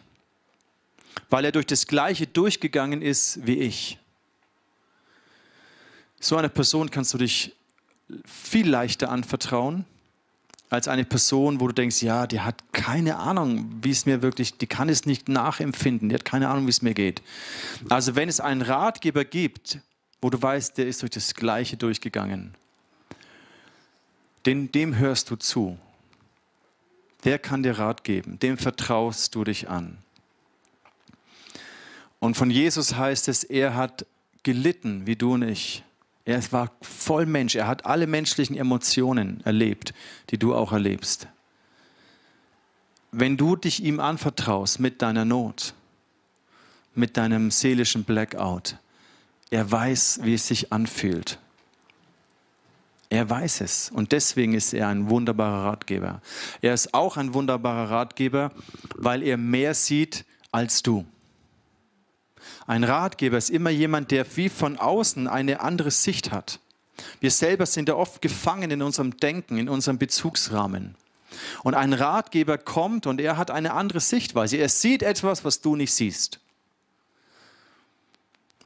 Weil 1.29 1.45
er 1.45 1.51
durch 1.51 1.65
das 1.65 1.87
Gleiche 1.87 2.27
durchgegangen 2.27 3.01
ist 3.01 3.45
wie 3.45 3.59
ich. 3.59 3.97
So 6.19 6.37
einer 6.37 6.49
Person 6.49 6.91
kannst 6.91 7.13
du 7.13 7.17
dich 7.17 7.53
viel 8.25 8.69
leichter 8.69 9.09
anvertrauen 9.09 9.85
als 10.69 10.87
eine 10.87 11.05
Person, 11.05 11.59
wo 11.59 11.67
du 11.67 11.73
denkst, 11.73 12.01
ja, 12.01 12.27
die 12.27 12.41
hat 12.41 12.73
keine 12.73 13.17
Ahnung, 13.17 13.71
wie 13.81 13.91
es 13.91 14.05
mir 14.05 14.21
wirklich, 14.21 14.57
die 14.57 14.67
kann 14.67 14.89
es 14.89 15.05
nicht 15.05 15.29
nachempfinden, 15.29 16.09
die 16.09 16.15
hat 16.15 16.25
keine 16.25 16.49
Ahnung, 16.49 16.65
wie 16.65 16.71
es 16.71 16.81
mir 16.81 16.93
geht. 16.93 17.21
Also 17.89 18.15
wenn 18.15 18.29
es 18.29 18.39
einen 18.39 18.61
Ratgeber 18.61 19.25
gibt, 19.25 19.79
wo 20.21 20.29
du 20.29 20.41
weißt, 20.41 20.77
der 20.77 20.87
ist 20.87 21.01
durch 21.01 21.11
das 21.11 21.35
Gleiche 21.35 21.77
durchgegangen, 21.77 22.55
den, 24.45 24.71
dem 24.71 24.97
hörst 24.97 25.29
du 25.29 25.35
zu. 25.35 25.77
Der 27.25 27.39
kann 27.39 27.63
dir 27.63 27.77
Rat 27.77 28.03
geben, 28.03 28.39
dem 28.39 28.57
vertraust 28.57 29.35
du 29.35 29.43
dich 29.43 29.67
an. 29.67 29.97
Und 32.19 32.37
von 32.37 32.49
Jesus 32.49 32.95
heißt 32.95 33.27
es, 33.27 33.43
er 33.43 33.75
hat 33.75 34.05
gelitten 34.43 35.05
wie 35.07 35.15
du 35.15 35.33
und 35.33 35.41
ich. 35.41 35.83
Er 36.23 36.41
war 36.51 36.71
voll 36.81 37.25
Mensch. 37.25 37.55
Er 37.55 37.67
hat 37.67 37.85
alle 37.85 38.07
menschlichen 38.07 38.55
Emotionen 38.55 39.41
erlebt, 39.43 39.93
die 40.29 40.37
du 40.37 40.55
auch 40.55 40.71
erlebst. 40.71 41.27
Wenn 43.11 43.37
du 43.37 43.55
dich 43.55 43.83
ihm 43.83 43.99
anvertraust 43.99 44.79
mit 44.79 45.01
deiner 45.01 45.25
Not, 45.25 45.73
mit 46.95 47.17
deinem 47.17 47.51
seelischen 47.51 48.03
Blackout, 48.03 48.77
er 49.51 49.71
weiß, 49.71 50.21
wie 50.23 50.33
es 50.33 50.47
sich 50.47 50.73
anfühlt. 50.73 51.39
Er 53.15 53.29
weiß 53.29 53.61
es 53.61 53.91
und 53.91 54.11
deswegen 54.11 54.53
ist 54.53 54.73
er 54.73 54.89
ein 54.89 55.09
wunderbarer 55.09 55.71
Ratgeber. 55.71 56.21
Er 56.61 56.73
ist 56.73 56.93
auch 56.93 57.15
ein 57.15 57.33
wunderbarer 57.33 57.89
Ratgeber, 57.89 58.51
weil 58.93 59.23
er 59.23 59.37
mehr 59.37 59.73
sieht 59.73 60.25
als 60.51 60.83
du. 60.83 61.05
Ein 62.67 62.83
Ratgeber 62.83 63.37
ist 63.37 63.51
immer 63.51 63.69
jemand, 63.69 64.11
der 64.11 64.25
wie 64.35 64.49
von 64.49 64.77
außen 64.77 65.29
eine 65.29 65.61
andere 65.61 65.91
Sicht 65.91 66.33
hat. 66.33 66.59
Wir 67.21 67.31
selber 67.31 67.65
sind 67.65 67.87
ja 67.87 67.95
oft 67.95 68.21
gefangen 68.21 68.69
in 68.69 68.81
unserem 68.81 69.15
Denken, 69.15 69.59
in 69.59 69.69
unserem 69.69 69.97
Bezugsrahmen. 69.97 70.95
Und 71.63 71.73
ein 71.73 71.93
Ratgeber 71.93 72.57
kommt 72.57 73.07
und 73.07 73.21
er 73.21 73.37
hat 73.37 73.49
eine 73.49 73.75
andere 73.75 74.01
Sichtweise. 74.01 74.57
Er 74.57 74.67
sieht 74.67 75.03
etwas, 75.03 75.45
was 75.45 75.61
du 75.61 75.77
nicht 75.77 75.93
siehst. 75.93 76.41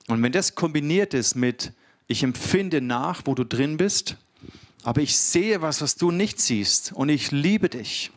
Und 0.07 0.23
wenn 0.23 0.31
das 0.31 0.55
kombiniert 0.55 1.13
ist 1.13 1.35
mit, 1.35 1.71
ich 2.07 2.23
empfinde 2.23 2.81
nach, 2.81 3.21
wo 3.25 3.35
du 3.35 3.43
drin 3.43 3.77
bist, 3.77 4.17
aber 4.89 5.01
ich 5.01 5.15
sehe 5.15 5.61
was, 5.61 5.83
was 5.83 5.97
du 5.97 6.09
nicht 6.09 6.41
siehst 6.41 6.93
und 6.93 7.09
ich 7.09 7.29
liebe 7.29 7.69
dich, 7.69 8.09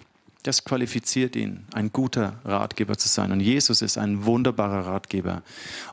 das 0.42 0.64
qualifiziert 0.64 1.36
ihn, 1.36 1.66
ein 1.74 1.92
guter 1.92 2.40
Ratgeber 2.46 2.96
zu 2.96 3.08
sein. 3.08 3.30
Und 3.30 3.40
Jesus 3.40 3.82
ist 3.82 3.98
ein 3.98 4.24
wunderbarer 4.24 4.86
Ratgeber. 4.86 5.42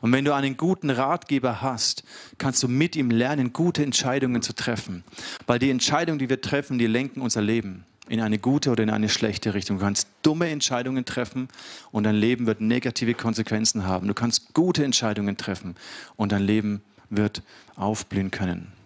Und 0.00 0.10
wenn 0.12 0.24
du 0.24 0.34
einen 0.34 0.56
guten 0.56 0.88
Ratgeber 0.88 1.60
hast, 1.60 2.02
kannst 2.38 2.62
du 2.62 2.68
mit 2.68 2.96
ihm 2.96 3.10
lernen, 3.10 3.52
gute 3.52 3.82
Entscheidungen 3.82 4.40
zu 4.40 4.54
treffen. 4.54 5.04
Weil 5.46 5.58
die 5.58 5.68
Entscheidungen, 5.68 6.18
die 6.18 6.30
wir 6.30 6.40
treffen, 6.40 6.78
die 6.78 6.86
lenken 6.86 7.20
unser 7.20 7.42
Leben 7.42 7.84
in 8.08 8.22
eine 8.22 8.38
gute 8.38 8.70
oder 8.70 8.82
in 8.82 8.88
eine 8.88 9.10
schlechte 9.10 9.52
Richtung. 9.52 9.76
Du 9.76 9.84
kannst 9.84 10.08
dumme 10.22 10.48
Entscheidungen 10.48 11.04
treffen 11.04 11.48
und 11.92 12.04
dein 12.04 12.16
Leben 12.16 12.46
wird 12.46 12.62
negative 12.62 13.12
Konsequenzen 13.12 13.84
haben. 13.84 14.08
Du 14.08 14.14
kannst 14.14 14.54
gute 14.54 14.82
Entscheidungen 14.82 15.36
treffen 15.36 15.76
und 16.16 16.32
dein 16.32 16.42
Leben 16.42 16.80
wird 17.10 17.42
aufblühen 17.76 18.30
können. 18.30 18.79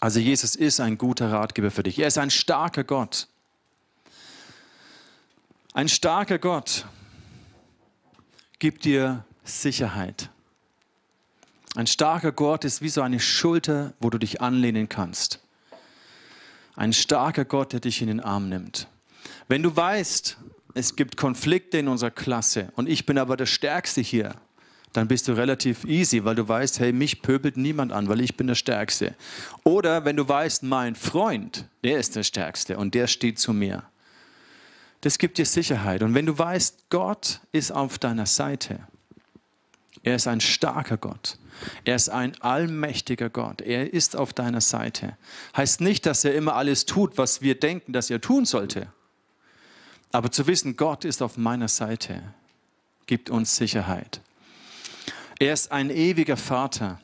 Also 0.00 0.20
Jesus 0.20 0.54
ist 0.54 0.80
ein 0.80 0.98
guter 0.98 1.32
Ratgeber 1.32 1.70
für 1.70 1.82
dich. 1.82 1.98
Er 1.98 2.08
ist 2.08 2.18
ein 2.18 2.30
starker 2.30 2.84
Gott. 2.84 3.28
Ein 5.72 5.88
starker 5.88 6.38
Gott 6.38 6.86
gibt 8.58 8.84
dir 8.84 9.24
Sicherheit. 9.44 10.30
Ein 11.74 11.86
starker 11.86 12.32
Gott 12.32 12.64
ist 12.64 12.80
wie 12.80 12.88
so 12.88 13.02
eine 13.02 13.20
Schulter, 13.20 13.92
wo 14.00 14.08
du 14.08 14.18
dich 14.18 14.40
anlehnen 14.40 14.88
kannst. 14.88 15.40
Ein 16.74 16.92
starker 16.92 17.44
Gott, 17.44 17.72
der 17.72 17.80
dich 17.80 18.00
in 18.00 18.08
den 18.08 18.20
Arm 18.20 18.48
nimmt. 18.48 18.88
Wenn 19.48 19.62
du 19.62 19.74
weißt, 19.74 20.38
es 20.74 20.96
gibt 20.96 21.16
Konflikte 21.16 21.78
in 21.78 21.88
unserer 21.88 22.10
Klasse 22.10 22.72
und 22.76 22.88
ich 22.88 23.06
bin 23.06 23.18
aber 23.18 23.36
der 23.36 23.46
Stärkste 23.46 24.00
hier, 24.00 24.34
dann 24.96 25.08
bist 25.08 25.28
du 25.28 25.32
relativ 25.32 25.84
easy, 25.84 26.24
weil 26.24 26.34
du 26.34 26.48
weißt, 26.48 26.80
hey, 26.80 26.92
mich 26.92 27.22
pöbelt 27.22 27.56
niemand 27.56 27.92
an, 27.92 28.08
weil 28.08 28.20
ich 28.20 28.36
bin 28.36 28.46
der 28.46 28.54
Stärkste. 28.54 29.14
Oder 29.64 30.04
wenn 30.04 30.16
du 30.16 30.28
weißt, 30.28 30.62
mein 30.62 30.94
Freund, 30.94 31.68
der 31.84 31.98
ist 31.98 32.16
der 32.16 32.22
Stärkste 32.22 32.76
und 32.78 32.94
der 32.94 33.06
steht 33.06 33.38
zu 33.38 33.52
mir 33.52 33.84
das 35.06 35.18
gibt 35.18 35.38
dir 35.38 35.46
Sicherheit. 35.46 36.02
Und 36.02 36.14
wenn 36.14 36.26
du 36.26 36.36
weißt, 36.36 36.90
Gott 36.90 37.40
ist 37.52 37.70
auf 37.70 37.98
deiner 37.98 38.26
Seite, 38.26 38.80
er 40.02 40.16
ist 40.16 40.26
ein 40.26 40.40
starker 40.40 40.96
Gott, 40.96 41.38
er 41.84 41.96
ist 41.96 42.08
ein 42.08 42.40
allmächtiger 42.40 43.30
Gott, 43.30 43.60
er 43.60 43.92
ist 43.92 44.16
auf 44.16 44.32
deiner 44.32 44.60
Seite, 44.60 45.16
heißt 45.56 45.80
nicht, 45.80 46.06
dass 46.06 46.24
er 46.24 46.34
immer 46.34 46.54
alles 46.54 46.86
tut, 46.86 47.18
was 47.18 47.40
wir 47.40 47.58
denken, 47.58 47.92
dass 47.92 48.10
er 48.10 48.20
tun 48.20 48.44
sollte. 48.44 48.92
Aber 50.10 50.32
zu 50.32 50.48
wissen, 50.48 50.76
Gott 50.76 51.04
ist 51.04 51.22
auf 51.22 51.36
meiner 51.36 51.68
Seite, 51.68 52.22
gibt 53.06 53.30
uns 53.30 53.54
Sicherheit. 53.54 54.20
Er 55.38 55.52
ist 55.52 55.70
ein 55.70 55.90
ewiger 55.90 56.36
Vater. 56.36 57.00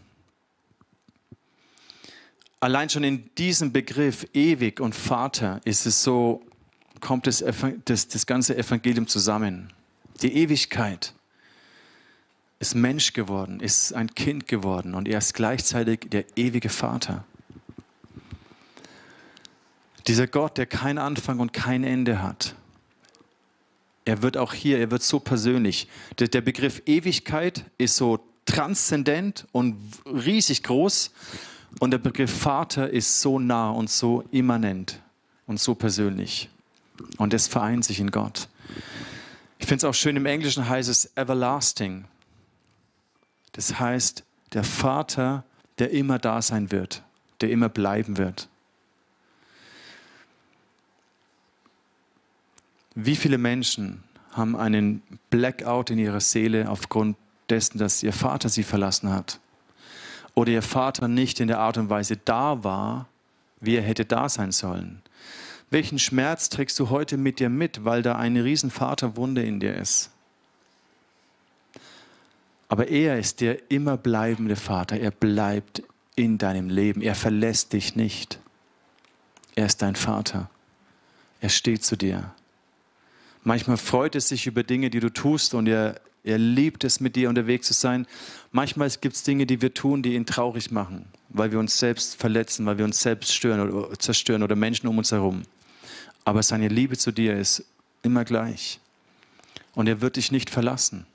Allein 2.61 2.89
schon 2.89 3.05
in 3.05 3.29
diesem 3.35 3.73
Begriff 3.73 4.27
ewig 4.33 4.81
und 4.81 4.95
Vater 4.95 5.61
ist 5.65 5.85
es 5.85 6.03
so 6.03 6.43
kommt 7.01 7.27
das, 7.27 7.45
das, 7.85 8.09
das 8.09 8.27
ganze 8.27 8.57
Evangelium 8.57 9.07
zusammen. 9.07 9.73
Die 10.23 10.33
Ewigkeit 10.33 11.13
ist 12.61 12.77
Mensch 12.77 13.13
geworden, 13.13 13.59
ist 13.59 13.93
ein 13.93 14.15
Kind 14.15 14.47
geworden 14.47 14.95
und 14.95 15.09
er 15.09 15.19
ist 15.19 15.35
gleichzeitig 15.35 16.09
der 16.11 16.25
ewige 16.37 16.69
Vater. 16.69 17.25
Dieser 20.07 20.29
Gott, 20.29 20.59
der 20.59 20.67
keinen 20.67 20.99
Anfang 20.99 21.41
und 21.41 21.53
kein 21.53 21.85
Ende 21.85 22.23
hat. 22.23 22.55
Er 24.05 24.23
wird 24.23 24.37
auch 24.37 24.53
hier, 24.53 24.79
er 24.79 24.91
wird 24.91 25.03
so 25.03 25.21
persönlich. 25.21 25.89
Der, 26.19 26.29
der 26.29 26.41
Begriff 26.41 26.83
Ewigkeit 26.87 27.65
ist 27.79 27.97
so 27.97 28.21
transzendent 28.45 29.47
und 29.53 29.77
riesig 30.07 30.63
groß 30.63 31.13
und 31.79 31.91
der 31.93 31.99
Begriff 31.99 32.31
Vater 32.31 32.91
ist 32.91 33.21
so 33.21 33.39
nah 33.39 33.71
und 33.71 33.91
so 33.91 34.25
immanent 34.31 35.01
und 35.47 35.61
so 35.61 35.75
persönlich. 35.75 36.49
Und 37.19 37.33
es 37.35 37.49
vereint 37.49 37.85
sich 37.85 38.01
in 38.01 38.11
Gott. 38.11 38.49
Ich 39.59 39.67
finde 39.67 39.79
es 39.79 39.85
auch 39.85 39.95
schön, 39.95 40.17
im 40.17 40.27
Englischen 40.27 40.69
heißt 40.69 40.89
es 40.89 41.17
everlasting. 41.17 42.05
Das 43.53 43.79
heißt, 43.79 44.25
der 44.53 44.65
Vater, 44.65 45.45
der 45.79 45.91
immer 45.91 46.19
da 46.19 46.43
sein 46.43 46.73
wird, 46.73 47.03
der 47.41 47.51
immer 47.51 47.69
bleiben 47.69 48.19
wird. 48.19 48.49
Wie 52.95 53.17
viele 53.17 53.39
Menschen 53.39 54.03
haben 54.33 54.57
einen 54.57 55.03
Blackout 55.31 55.91
in 55.91 55.99
ihrer 55.99 56.21
Seele 56.21 56.69
aufgrund 56.69 57.17
dessen, 57.49 57.79
dass 57.79 58.03
ihr 58.03 58.13
Vater 58.13 58.49
sie 58.49 58.63
verlassen 58.63 59.11
hat? 59.11 59.41
Oder 60.35 60.53
ihr 60.53 60.63
Vater 60.63 61.09
nicht 61.09 61.41
in 61.41 61.49
der 61.49 61.59
Art 61.59 61.77
und 61.77 61.91
Weise 61.91 62.17
da 62.17 62.65
war, 62.65 63.09
wie 63.61 63.77
er 63.77 63.83
hätte 63.83 64.05
da 64.05 64.29
sein 64.29 64.53
sollen? 64.53 65.03
Welchen 65.71 65.99
Schmerz 65.99 66.49
trägst 66.49 66.79
du 66.79 66.91
heute 66.91 67.17
mit 67.17 67.39
dir 67.39 67.49
mit, 67.49 67.85
weil 67.85 68.03
da 68.03 68.17
eine 68.17 68.45
riesen 68.45 68.71
Vaterwunde 68.71 69.43
in 69.43 69.61
dir 69.61 69.75
ist? 69.75 70.11
Aber 72.69 72.89
er 72.89 73.19
ist 73.19 73.41
der 73.41 73.71
immer 73.71 73.97
bleibende 73.97 74.57
Vater. 74.57 74.99
Er 74.99 75.11
bleibt 75.11 75.83
in 76.15 76.39
deinem 76.39 76.69
Leben. 76.71 77.03
Er 77.03 77.15
verlässt 77.15 77.73
dich 77.75 77.97
nicht. 77.97 78.39
Er 79.55 79.67
ist 79.67 79.83
dein 79.83 79.95
Vater. 79.95 80.49
Er 81.41 81.51
steht 81.51 81.85
zu 81.85 81.97
dir. 81.97 82.35
Manchmal 83.45 83.77
freut 83.77 84.15
es 84.15 84.29
sich 84.29 84.47
über 84.47 84.63
Dinge, 84.63 84.91
die 84.91 85.01
du 85.01 85.13
tust 85.13 85.55
und 85.55 85.67
er, 85.67 86.01
er 86.23 86.39
liebt 86.39 86.85
es, 86.85 87.01
mit 87.01 87.17
dir 87.17 87.29
unterwegs 87.29 87.67
zu 87.67 87.73
sein. 87.73 88.07
Manchmal 88.53 88.89
gibt 89.01 89.17
es 89.17 89.25
Dinge, 89.25 89.47
die 89.47 89.61
wir 89.61 89.75
tun, 89.75 90.03
die 90.03 90.15
ihn 90.15 90.27
traurig 90.27 90.71
machen, 90.71 91.07
weil 91.29 91.51
wir 91.51 91.59
uns 91.59 91.79
selbst 91.79 92.17
verletzen, 92.17 92.67
weil 92.67 92.79
wir 92.79 92.85
uns 92.85 93.01
selbst 93.01 93.35
stören 93.35 93.61
oder 93.61 93.99
zerstören 93.99 94.43
oder 94.43 94.55
Menschen 94.55 94.87
um 94.87 94.99
uns 94.99 95.11
herum. 95.11 95.43
Aber 96.25 96.43
seine 96.43 96.69
Liebe 96.69 96.97
zu 96.97 97.11
dir 97.11 97.37
ist 97.37 97.65
immer 98.03 98.25
gleich. 98.25 98.79
Und 99.75 99.89
er 99.89 100.01
wird 100.01 100.17
dich 100.17 100.31
nicht 100.31 100.51
verlassen. 100.51 101.07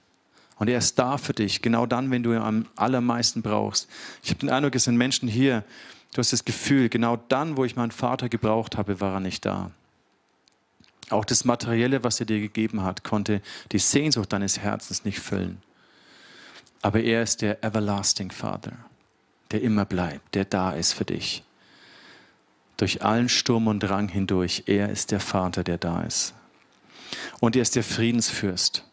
Und 0.58 0.70
er 0.70 0.80
ist 0.80 0.98
da 0.98 1.18
für 1.18 1.34
dich, 1.34 1.62
genau 1.62 1.86
dann, 1.86 2.10
wenn 2.10 2.24
du 2.24 2.34
ihn 2.34 2.40
am 2.40 2.66
allermeisten 2.76 3.42
brauchst. 3.42 3.88
Ich 4.24 4.32
habe 4.32 4.40
den 4.40 4.50
Eindruck, 4.50 4.76
es 4.76 4.86
sind 4.86 4.98
Menschen 4.98 5.30
hier, 5.30 5.64
du 6.14 6.20
hast 6.20 6.34
das 6.34 6.46
Gefühl, 6.46 6.90
genau 6.90 7.18
dann, 7.30 7.58
wo 7.58 7.64
ich 7.64 7.76
meinen 7.76 7.92
Vater 7.92 8.28
gebraucht 8.28 8.76
habe, 8.76 9.00
war 9.00 9.14
er 9.14 9.20
nicht 9.20 9.46
da. 9.46 9.72
Auch 11.10 11.26
das 11.26 11.46
Materielle, 11.46 12.04
was 12.04 12.20
er 12.20 12.26
dir 12.26 12.40
gegeben 12.40 12.84
hat, 12.84 13.04
konnte 13.04 13.42
die 13.72 13.80
Sehnsucht 13.80 14.34
deines 14.34 14.60
Herzens 14.60 15.06
nicht 15.06 15.20
füllen. 15.20 15.62
Aber 16.82 17.02
er 17.02 17.24
ist 17.24 17.42
der 17.42 17.64
Everlasting 17.64 18.32
Father, 18.32 18.74
der 19.52 19.62
immer 19.62 19.86
bleibt, 19.86 20.36
der 20.36 20.46
da 20.46 20.72
ist 20.72 20.94
für 20.94 21.06
dich. 21.06 21.44
Durch 22.76 23.04
allen 23.04 23.30
Sturm 23.30 23.68
und 23.68 23.80
Drang 23.80 24.08
hindurch, 24.08 24.64
er 24.68 24.90
ist 24.90 25.12
der 25.12 25.20
Vater, 25.20 25.64
der 25.64 25.78
da 25.78 26.04
ist. 26.04 26.34
Und 27.40 27.56
er 27.56 27.62
ist 27.62 27.76
der 27.76 27.84
Friedensfürst. 27.84 28.84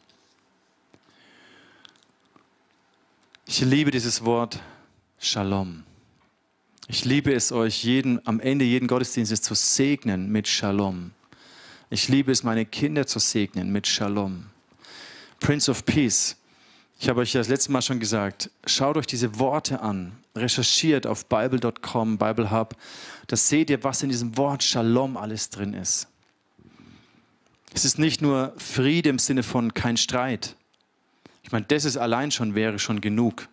Ich 3.46 3.60
liebe 3.60 3.90
dieses 3.90 4.24
Wort 4.24 4.60
Shalom. 5.18 5.84
Ich 6.86 7.04
liebe 7.04 7.32
es 7.34 7.52
euch, 7.52 7.84
jeden, 7.84 8.26
am 8.26 8.40
Ende 8.40 8.64
jeden 8.64 8.88
Gottesdienstes 8.88 9.42
zu 9.42 9.54
segnen 9.54 10.30
mit 10.30 10.48
Shalom. 10.48 11.10
Ich 11.90 12.08
liebe 12.08 12.32
es, 12.32 12.42
meine 12.42 12.64
Kinder 12.64 13.06
zu 13.06 13.18
segnen 13.18 13.70
mit 13.70 13.86
Shalom. 13.86 14.46
Prince 15.38 15.70
of 15.70 15.84
Peace. 15.84 16.36
Ich 16.98 17.08
habe 17.08 17.20
euch 17.20 17.32
das 17.32 17.48
letzte 17.48 17.72
Mal 17.72 17.82
schon 17.82 18.00
gesagt, 18.00 18.50
schaut 18.64 18.96
euch 18.96 19.06
diese 19.06 19.38
Worte 19.38 19.80
an, 19.80 20.12
recherchiert 20.34 21.06
auf 21.06 21.26
bible.com, 21.26 22.16
Bible 22.16 22.50
Hub, 22.50 22.74
da 23.26 23.36
seht 23.36 23.68
ihr, 23.68 23.84
was 23.84 24.02
in 24.02 24.08
diesem 24.08 24.36
Wort 24.38 24.62
Shalom 24.62 25.18
alles 25.18 25.50
drin 25.50 25.74
ist. 25.74 26.08
Es 27.74 27.84
ist 27.84 27.98
nicht 27.98 28.22
nur 28.22 28.54
Friede 28.56 29.10
im 29.10 29.18
Sinne 29.18 29.42
von 29.42 29.74
kein 29.74 29.98
Streit. 29.98 30.56
Ich 31.42 31.52
meine, 31.52 31.66
das 31.66 31.84
ist 31.84 31.98
allein 31.98 32.30
schon 32.30 32.54
wäre 32.54 32.78
schon 32.78 33.02
genug. 33.02 33.48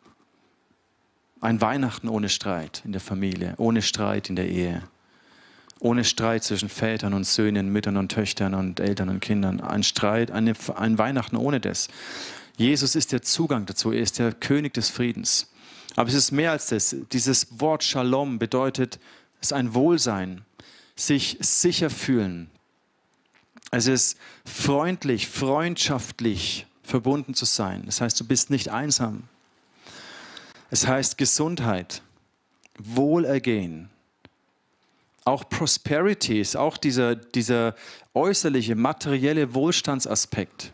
Ein 1.42 1.60
Weihnachten 1.60 2.08
ohne 2.08 2.30
Streit 2.30 2.84
in 2.86 2.94
der 2.94 3.02
Familie, 3.02 3.56
ohne 3.58 3.82
Streit 3.82 4.30
in 4.30 4.38
der 4.38 4.48
Ehe 4.48 4.84
ohne 5.82 6.04
Streit 6.04 6.44
zwischen 6.44 6.70
Vätern 6.70 7.14
und 7.14 7.26
Söhnen, 7.26 7.70
Müttern 7.70 7.98
und 7.98 8.10
Töchtern 8.10 8.54
und 8.54 8.80
Eltern 8.80 9.10
und 9.10 9.20
Kindern. 9.20 9.60
Ein 9.60 9.82
Streit, 9.84 10.30
eine, 10.30 10.54
ein 10.76 10.98
Weihnachten 10.98 11.36
ohne 11.36 11.60
das. 11.60 11.88
Jesus 12.56 12.96
ist 12.96 13.12
der 13.12 13.24
Zugang 13.24 13.66
dazu, 13.66 13.92
er 13.92 14.02
ist 14.02 14.20
der 14.20 14.32
König 14.32 14.76
des 14.76 14.90
Friedens. 14.90 15.50
Aber 15.96 16.08
es 16.08 16.16
ist 16.16 16.32
mehr 16.32 16.52
als 16.52 16.68
das. 16.68 16.96
Dieses 17.12 17.60
Wort 17.60 17.84
Shalom 17.84 18.38
bedeutet, 18.38 19.00
es 19.42 19.48
ist 19.48 19.54
ein 19.54 19.74
Wohlsein, 19.74 20.46
sich 20.96 21.38
sicher 21.42 21.90
fühlen. 21.90 22.52
Es 23.72 23.88
ist 23.88 24.18
freundlich, 24.46 25.28
freundschaftlich 25.28 26.68
verbunden 26.84 27.34
zu 27.34 27.46
sein. 27.46 27.84
Das 27.88 28.02
heißt, 28.02 28.20
du 28.20 28.26
bist 28.26 28.52
nicht 28.52 28.70
einsam. 28.70 29.24
Es 30.70 30.86
heißt 30.86 31.18
Gesundheit, 31.18 32.04
Wohlergehen, 32.78 33.90
auch 35.26 35.48
Prosperity 35.50 36.40
ist 36.42 36.56
auch 36.56 36.78
dieser, 36.78 37.16
dieser 37.16 37.76
äußerliche, 38.14 38.76
materielle 38.76 39.54
Wohlstandsaspekt. 39.54 40.74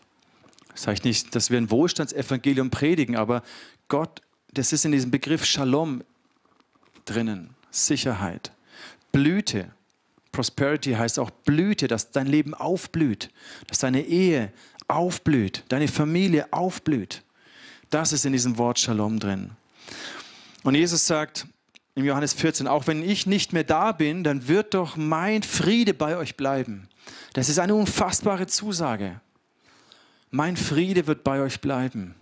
Das 0.72 0.86
heißt 0.86 1.04
nicht, 1.04 1.34
dass 1.34 1.50
wir 1.50 1.58
ein 1.58 1.70
Wohlstandsevangelium 1.70 2.70
predigen, 2.70 3.16
aber 3.16 3.42
Gott, 3.88 4.22
das 4.52 4.72
ist 4.72 4.84
in 4.84 4.92
diesem 4.92 5.10
Begriff 5.10 5.44
Shalom 5.44 6.02
drinnen. 7.04 7.54
Sicherheit, 7.70 8.52
Blüte. 9.12 9.70
Prosperity 10.32 10.92
heißt 10.92 11.18
auch 11.18 11.30
Blüte, 11.30 11.88
dass 11.88 12.10
dein 12.10 12.26
Leben 12.26 12.54
aufblüht, 12.54 13.30
dass 13.66 13.78
deine 13.78 14.02
Ehe 14.02 14.52
aufblüht, 14.86 15.64
deine 15.68 15.88
Familie 15.88 16.52
aufblüht. 16.52 17.22
Das 17.90 18.12
ist 18.12 18.24
in 18.24 18.32
diesem 18.32 18.56
Wort 18.56 18.78
Shalom 18.78 19.18
drin. 19.18 19.50
Und 20.62 20.74
Jesus 20.74 21.06
sagt, 21.06 21.46
im 21.98 22.04
Johannes 22.04 22.32
14, 22.32 22.68
auch 22.68 22.86
wenn 22.86 23.02
ich 23.02 23.26
nicht 23.26 23.52
mehr 23.52 23.64
da 23.64 23.90
bin, 23.90 24.22
dann 24.22 24.46
wird 24.46 24.74
doch 24.74 24.96
mein 24.96 25.42
Friede 25.42 25.94
bei 25.94 26.16
euch 26.16 26.36
bleiben. 26.36 26.88
Das 27.32 27.48
ist 27.48 27.58
eine 27.58 27.74
unfassbare 27.74 28.46
Zusage. 28.46 29.20
Mein 30.30 30.56
Friede 30.56 31.08
wird 31.08 31.24
bei 31.24 31.40
euch 31.40 31.60
bleiben. 31.60 32.14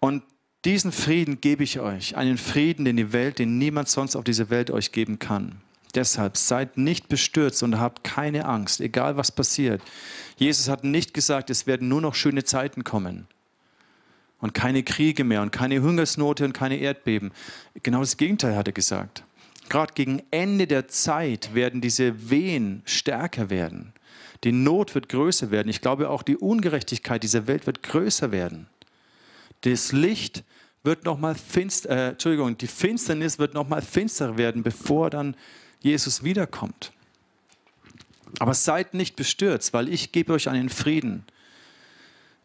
Und 0.00 0.22
diesen 0.66 0.92
Frieden 0.92 1.40
gebe 1.40 1.64
ich 1.64 1.80
euch, 1.80 2.16
einen 2.16 2.36
Frieden, 2.36 2.84
den 2.84 2.98
die 2.98 3.12
Welt, 3.12 3.38
den 3.38 3.56
niemand 3.56 3.88
sonst 3.88 4.16
auf 4.16 4.24
dieser 4.24 4.50
Welt 4.50 4.70
euch 4.70 4.92
geben 4.92 5.18
kann. 5.18 5.62
Deshalb 5.94 6.36
seid 6.36 6.76
nicht 6.76 7.08
bestürzt 7.08 7.62
und 7.62 7.80
habt 7.80 8.04
keine 8.04 8.44
Angst, 8.44 8.82
egal 8.82 9.16
was 9.16 9.32
passiert. 9.32 9.80
Jesus 10.36 10.68
hat 10.68 10.84
nicht 10.84 11.14
gesagt, 11.14 11.48
es 11.48 11.66
werden 11.66 11.88
nur 11.88 12.02
noch 12.02 12.14
schöne 12.14 12.44
Zeiten 12.44 12.84
kommen 12.84 13.28
und 14.40 14.54
keine 14.54 14.82
Kriege 14.82 15.24
mehr 15.24 15.42
und 15.42 15.50
keine 15.50 15.80
Hungersnote 15.82 16.44
und 16.44 16.52
keine 16.52 16.76
Erdbeben. 16.76 17.32
Genau 17.82 18.00
das 18.00 18.16
Gegenteil 18.16 18.56
hat 18.56 18.66
er 18.66 18.72
gesagt. 18.72 19.24
Gerade 19.68 19.94
gegen 19.94 20.22
Ende 20.30 20.66
der 20.66 20.88
Zeit 20.88 21.54
werden 21.54 21.80
diese 21.80 22.30
Wehen 22.30 22.82
stärker 22.84 23.50
werden. 23.50 23.92
Die 24.44 24.52
Not 24.52 24.94
wird 24.94 25.08
größer 25.08 25.50
werden. 25.50 25.68
Ich 25.68 25.80
glaube 25.80 26.10
auch 26.10 26.22
die 26.22 26.36
Ungerechtigkeit 26.36 27.22
dieser 27.22 27.46
Welt 27.46 27.66
wird 27.66 27.82
größer 27.82 28.30
werden. 28.30 28.68
Das 29.62 29.92
Licht 29.92 30.44
wird 30.84 31.04
noch 31.04 31.18
mal 31.18 31.34
finster, 31.34 31.90
äh, 31.90 32.08
Entschuldigung, 32.10 32.56
die 32.56 32.68
Finsternis 32.68 33.38
wird 33.38 33.54
noch 33.54 33.68
mal 33.68 33.82
finsterer 33.82 34.38
werden, 34.38 34.62
bevor 34.62 35.10
dann 35.10 35.34
Jesus 35.80 36.22
wiederkommt. 36.22 36.92
Aber 38.38 38.54
seid 38.54 38.94
nicht 38.94 39.16
bestürzt, 39.16 39.72
weil 39.72 39.88
ich 39.88 40.12
gebe 40.12 40.32
euch 40.32 40.48
einen 40.48 40.68
Frieden, 40.68 41.24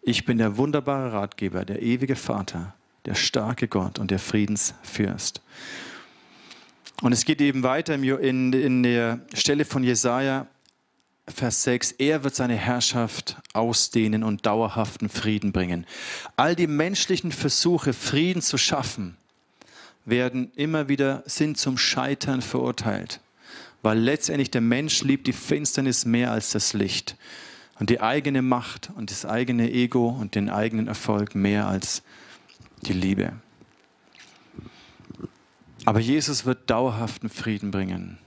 ich 0.01 0.25
bin 0.25 0.37
der 0.37 0.57
wunderbare 0.57 1.13
Ratgeber, 1.13 1.65
der 1.65 1.81
ewige 1.81 2.15
Vater, 2.15 2.73
der 3.05 3.15
starke 3.15 3.67
Gott 3.67 3.99
und 3.99 4.11
der 4.11 4.19
Friedensfürst. 4.19 5.41
Und 7.01 7.13
es 7.13 7.25
geht 7.25 7.41
eben 7.41 7.63
weiter 7.63 7.95
in, 7.95 8.53
in 8.53 8.83
der 8.83 9.21
Stelle 9.33 9.65
von 9.65 9.83
Jesaja, 9.83 10.47
Vers 11.27 11.63
6, 11.63 11.93
er 11.93 12.23
wird 12.23 12.35
seine 12.35 12.55
Herrschaft 12.55 13.37
ausdehnen 13.53 14.23
und 14.23 14.45
dauerhaften 14.45 15.07
Frieden 15.07 15.51
bringen. 15.51 15.85
All 16.35 16.55
die 16.55 16.67
menschlichen 16.67 17.31
Versuche, 17.31 17.93
Frieden 17.93 18.41
zu 18.41 18.57
schaffen, 18.57 19.17
werden 20.03 20.51
immer 20.55 20.89
wieder, 20.89 21.23
sind 21.25 21.57
zum 21.57 21.77
Scheitern 21.77 22.41
verurteilt, 22.41 23.21
weil 23.81 23.99
letztendlich 23.99 24.51
der 24.51 24.61
Mensch 24.61 25.03
liebt 25.03 25.27
die 25.27 25.33
Finsternis 25.33 26.05
mehr 26.05 26.31
als 26.31 26.51
das 26.51 26.73
Licht 26.73 27.15
und 27.81 27.89
die 27.89 27.99
eigene 27.99 28.43
Macht 28.43 28.91
und 28.95 29.09
das 29.09 29.25
eigene 29.25 29.71
Ego 29.71 30.07
und 30.07 30.35
den 30.35 30.51
eigenen 30.51 30.87
Erfolg 30.87 31.33
mehr 31.33 31.65
als 31.65 32.03
die 32.83 32.93
Liebe. 32.93 33.33
Aber 35.85 35.99
Jesus 35.99 36.45
wird 36.45 36.69
dauerhaften 36.69 37.27
Frieden 37.27 37.71
bringen. 37.71 38.19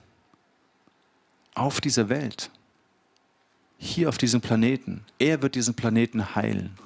Auf 1.54 1.80
dieser 1.80 2.08
Welt. 2.08 2.50
Hier 3.78 4.08
auf 4.08 4.18
diesem 4.18 4.40
Planeten. 4.40 5.04
Er 5.20 5.40
wird 5.40 5.54
diesen 5.54 5.74
Planeten 5.74 6.34
heilen. 6.34 6.76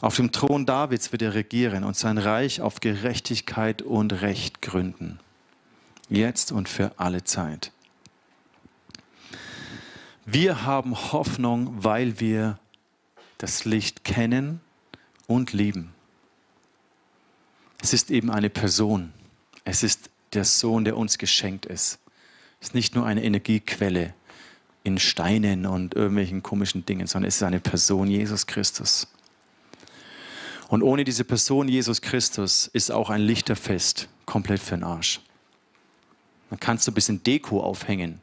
Auf 0.00 0.14
dem 0.14 0.30
Thron 0.30 0.66
Davids 0.66 1.10
wird 1.10 1.22
er 1.22 1.34
regieren 1.34 1.82
und 1.82 1.96
sein 1.96 2.18
Reich 2.18 2.60
auf 2.60 2.78
Gerechtigkeit 2.78 3.82
und 3.82 4.12
Recht 4.22 4.62
gründen. 4.62 5.18
Jetzt 6.08 6.52
und 6.52 6.68
für 6.68 6.92
alle 7.00 7.24
Zeit. 7.24 7.72
Wir 10.26 10.64
haben 10.64 11.12
Hoffnung, 11.12 11.84
weil 11.84 12.18
wir 12.20 12.58
das 13.38 13.64
Licht 13.64 14.04
kennen 14.04 14.60
und 15.26 15.52
lieben. 15.52 15.92
Es 17.82 17.92
ist 17.92 18.10
eben 18.10 18.30
eine 18.30 18.48
Person. 18.48 19.12
Es 19.64 19.82
ist 19.82 20.08
der 20.32 20.44
Sohn, 20.44 20.84
der 20.84 20.96
uns 20.96 21.18
geschenkt 21.18 21.66
ist. 21.66 21.98
Es 22.60 22.68
ist 22.68 22.74
nicht 22.74 22.94
nur 22.94 23.04
eine 23.04 23.22
Energiequelle, 23.22 24.14
in 24.84 24.98
Steinen 24.98 25.64
und 25.64 25.94
irgendwelchen 25.94 26.42
komischen 26.42 26.84
Dingen, 26.84 27.06
sondern 27.06 27.28
es 27.28 27.36
ist 27.36 27.42
eine 27.42 27.58
Person, 27.58 28.06
Jesus 28.06 28.46
Christus. 28.46 29.08
Und 30.68 30.82
ohne 30.82 31.04
diese 31.04 31.24
Person, 31.24 31.68
Jesus 31.68 32.02
Christus, 32.02 32.68
ist 32.72 32.90
auch 32.90 33.08
ein 33.08 33.22
Lichterfest 33.22 34.08
komplett 34.26 34.60
für 34.60 34.76
den 34.76 34.84
Arsch. 34.84 35.20
Man 36.50 36.60
kann 36.60 36.78
so 36.78 36.90
ein 36.90 36.94
bisschen 36.94 37.22
Deko 37.22 37.62
aufhängen, 37.62 38.20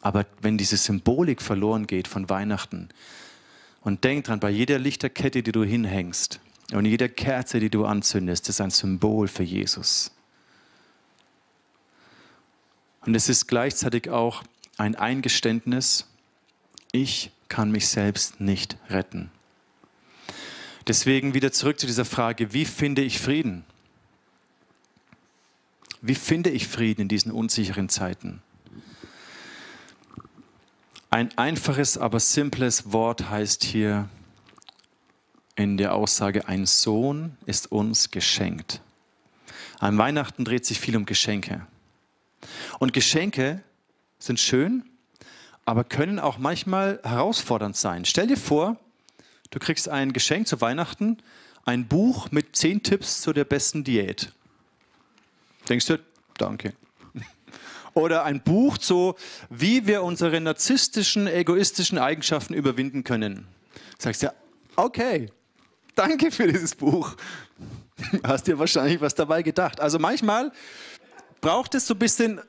aber 0.00 0.26
wenn 0.40 0.58
diese 0.58 0.76
Symbolik 0.76 1.42
verloren 1.42 1.86
geht 1.86 2.08
von 2.08 2.28
Weihnachten, 2.28 2.88
und 3.86 4.02
denk 4.02 4.24
dran, 4.24 4.40
bei 4.40 4.50
jeder 4.50 4.80
Lichterkette, 4.80 5.44
die 5.44 5.52
du 5.52 5.62
hinhängst 5.62 6.40
und 6.72 6.86
jeder 6.86 7.08
Kerze, 7.08 7.60
die 7.60 7.70
du 7.70 7.84
anzündest, 7.84 8.48
ist 8.48 8.60
ein 8.60 8.70
Symbol 8.70 9.28
für 9.28 9.44
Jesus. 9.44 10.10
Und 13.02 13.14
es 13.14 13.28
ist 13.28 13.46
gleichzeitig 13.46 14.10
auch 14.10 14.42
ein 14.76 14.96
Eingeständnis, 14.96 16.08
ich 16.90 17.30
kann 17.46 17.70
mich 17.70 17.86
selbst 17.86 18.40
nicht 18.40 18.76
retten. 18.90 19.30
Deswegen 20.88 21.34
wieder 21.34 21.52
zurück 21.52 21.78
zu 21.78 21.86
dieser 21.86 22.04
Frage, 22.04 22.52
wie 22.52 22.64
finde 22.64 23.02
ich 23.02 23.20
Frieden? 23.20 23.64
Wie 26.02 26.16
finde 26.16 26.50
ich 26.50 26.66
Frieden 26.66 27.02
in 27.02 27.08
diesen 27.08 27.30
unsicheren 27.30 27.88
Zeiten? 27.88 28.42
Ein 31.16 31.30
einfaches, 31.38 31.96
aber 31.96 32.20
simples 32.20 32.92
Wort 32.92 33.30
heißt 33.30 33.64
hier 33.64 34.10
in 35.54 35.78
der 35.78 35.94
Aussage, 35.94 36.46
ein 36.46 36.66
Sohn 36.66 37.38
ist 37.46 37.72
uns 37.72 38.10
geschenkt. 38.10 38.82
An 39.78 39.96
Weihnachten 39.96 40.44
dreht 40.44 40.66
sich 40.66 40.78
viel 40.78 40.94
um 40.94 41.06
Geschenke. 41.06 41.66
Und 42.78 42.92
Geschenke 42.92 43.62
sind 44.18 44.38
schön, 44.38 44.84
aber 45.64 45.84
können 45.84 46.18
auch 46.18 46.36
manchmal 46.36 47.00
herausfordernd 47.02 47.78
sein. 47.78 48.04
Stell 48.04 48.26
dir 48.26 48.36
vor, 48.36 48.76
du 49.48 49.58
kriegst 49.58 49.88
ein 49.88 50.12
Geschenk 50.12 50.46
zu 50.46 50.60
Weihnachten, 50.60 51.16
ein 51.64 51.88
Buch 51.88 52.30
mit 52.30 52.56
zehn 52.56 52.82
Tipps 52.82 53.22
zu 53.22 53.32
der 53.32 53.44
besten 53.44 53.84
Diät. 53.84 54.32
Denkst 55.66 55.86
du, 55.86 55.98
danke. 56.36 56.74
Oder 57.96 58.24
ein 58.24 58.42
Buch 58.42 58.76
zu, 58.76 59.14
wie 59.48 59.86
wir 59.86 60.02
unsere 60.02 60.38
narzisstischen, 60.38 61.26
egoistischen 61.26 61.96
Eigenschaften 61.96 62.52
überwinden 62.52 63.04
können. 63.04 63.46
Sagst 63.98 64.22
du, 64.22 64.30
okay, 64.76 65.30
danke 65.94 66.30
für 66.30 66.46
dieses 66.46 66.74
Buch. 66.74 67.16
Hast 68.22 68.48
dir 68.48 68.58
wahrscheinlich 68.58 69.00
was 69.00 69.14
dabei 69.14 69.42
gedacht. 69.42 69.80
Also 69.80 69.98
manchmal 69.98 70.52
braucht 71.40 71.74
es 71.74 71.86
so 71.86 71.94
ein 71.94 71.98
bisschen 71.98 72.40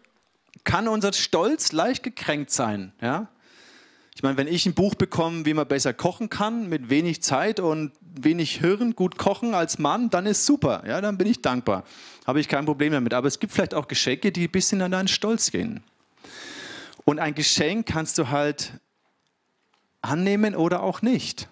kann 0.65 0.89
unser 0.89 1.13
Stolz 1.13 1.71
leicht 1.71 2.03
gekränkt 2.03 2.51
sein. 2.51 2.91
Ja? 2.99 3.29
Ich 4.17 4.23
meine, 4.23 4.35
wenn 4.35 4.47
ich 4.47 4.65
ein 4.65 4.73
Buch 4.73 4.95
bekomme, 4.95 5.45
wie 5.45 5.53
man 5.53 5.67
besser 5.67 5.93
kochen 5.93 6.27
kann, 6.27 6.69
mit 6.69 6.89
wenig 6.89 7.21
Zeit 7.21 7.59
und 7.59 7.91
wenig 8.01 8.53
Hirn, 8.53 8.95
gut 8.95 9.19
kochen 9.19 9.53
als 9.53 9.77
Mann, 9.77 10.09
dann 10.09 10.25
ist 10.25 10.43
super. 10.43 10.81
Ja, 10.87 11.01
dann 11.01 11.19
bin 11.19 11.27
ich 11.27 11.43
dankbar. 11.43 11.83
Habe 12.25 12.39
ich 12.39 12.47
kein 12.47 12.65
Problem 12.65 12.93
damit. 12.93 13.13
Aber 13.13 13.27
es 13.27 13.37
gibt 13.37 13.53
vielleicht 13.53 13.75
auch 13.75 13.87
Geschenke, 13.87 14.31
die 14.31 14.47
ein 14.47 14.51
bisschen 14.51 14.81
an 14.81 14.89
deinen 14.89 15.07
Stolz 15.07 15.51
gehen. 15.51 15.83
Und 17.05 17.19
ein 17.19 17.35
Geschenk 17.35 17.85
kannst 17.85 18.17
du 18.17 18.29
halt 18.29 18.71
annehmen 20.01 20.55
oder 20.55 20.81
auch 20.81 21.03
nicht. 21.03 21.47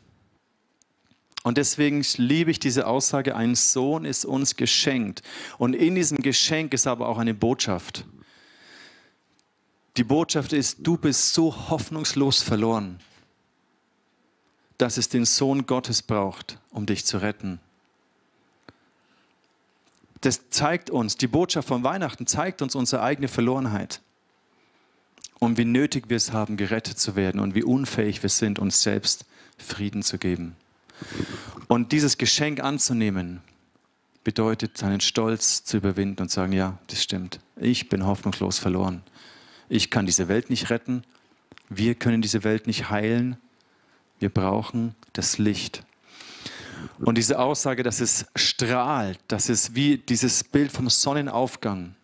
Und 1.44 1.60
deswegen 1.60 2.04
liebe 2.18 2.50
ich 2.50 2.58
diese 2.58 2.88
Aussage, 2.88 3.36
ein 3.36 3.54
Sohn 3.54 4.06
ist 4.06 4.26
uns 4.26 4.56
geschenkt. 4.56 5.22
Und 5.60 5.76
in 5.76 5.94
diesem 5.94 6.18
Geschenk 6.18 6.74
ist 6.74 6.88
aber 6.88 7.10
auch 7.10 7.20
eine 7.20 7.36
Botschaft. 7.36 8.06
Die 9.98 10.04
Botschaft 10.04 10.52
ist, 10.52 10.80
du 10.82 10.98
bist 10.98 11.34
so 11.34 11.70
hoffnungslos 11.70 12.42
verloren, 12.42 13.00
dass 14.78 14.98
es 14.98 15.08
den 15.08 15.26
Sohn 15.26 15.66
Gottes 15.66 16.02
braucht, 16.02 16.60
um 16.72 16.86
dich 16.86 17.06
zu 17.06 17.18
retten. 17.20 17.60
Das 20.20 20.50
zeigt 20.50 20.90
uns, 20.90 21.18
die 21.18 21.28
Botschaft 21.28 21.68
von 21.68 21.84
Weihnachten 21.84 22.28
zeigt 22.28 22.62
uns 22.62 22.76
unsere 22.76 23.04
eigene 23.04 23.28
Verlorenheit 23.28 24.02
und 25.40 25.58
wie 25.58 25.66
nötig 25.66 26.10
wir 26.10 26.18
es 26.18 26.34
haben, 26.34 26.58
gerettet 26.58 27.00
zu 27.00 27.16
werden 27.16 27.40
und 27.40 27.56
wie 27.56 27.64
unfähig 27.64 28.22
wir 28.22 28.30
sind, 28.30 28.60
uns 28.60 28.82
selbst 28.82 29.26
Frieden 29.58 30.04
zu 30.04 30.18
geben. 30.18 30.56
Und 31.68 31.92
dieses 31.92 32.18
Geschenk 32.18 32.60
anzunehmen, 32.60 33.42
bedeutet, 34.24 34.78
seinen 34.78 35.00
Stolz 35.00 35.64
zu 35.64 35.78
überwinden 35.78 36.24
und 36.24 36.32
sagen, 36.32 36.52
ja, 36.52 36.80
das 36.88 37.02
stimmt, 37.02 37.40
ich 37.56 37.88
bin 37.88 38.06
hoffnungslos 38.06 38.60
verloren. 38.60 39.04
Ich 39.70 39.90
kann 39.90 40.06
diese 40.06 40.28
Welt 40.28 40.50
nicht 40.50 40.70
retten. 40.70 41.04
Wir 41.70 41.96
können 41.96 42.22
diese 42.22 42.44
Welt 42.44 42.68
nicht 42.68 42.90
heilen. 42.90 43.38
Wir 44.20 44.30
brauchen 44.30 44.96
das 45.14 45.38
Licht. 45.38 45.84
Und 47.00 47.18
diese 47.18 47.40
Aussage, 47.40 47.84
dass 47.84 48.00
es 48.00 48.26
strahlt, 48.36 49.20
dass 49.28 49.50
es 49.50 49.76
wie 49.76 49.98
dieses 49.98 50.44
Bild 50.44 50.72
vom 50.72 50.90
Sonnenaufgang 50.90 51.96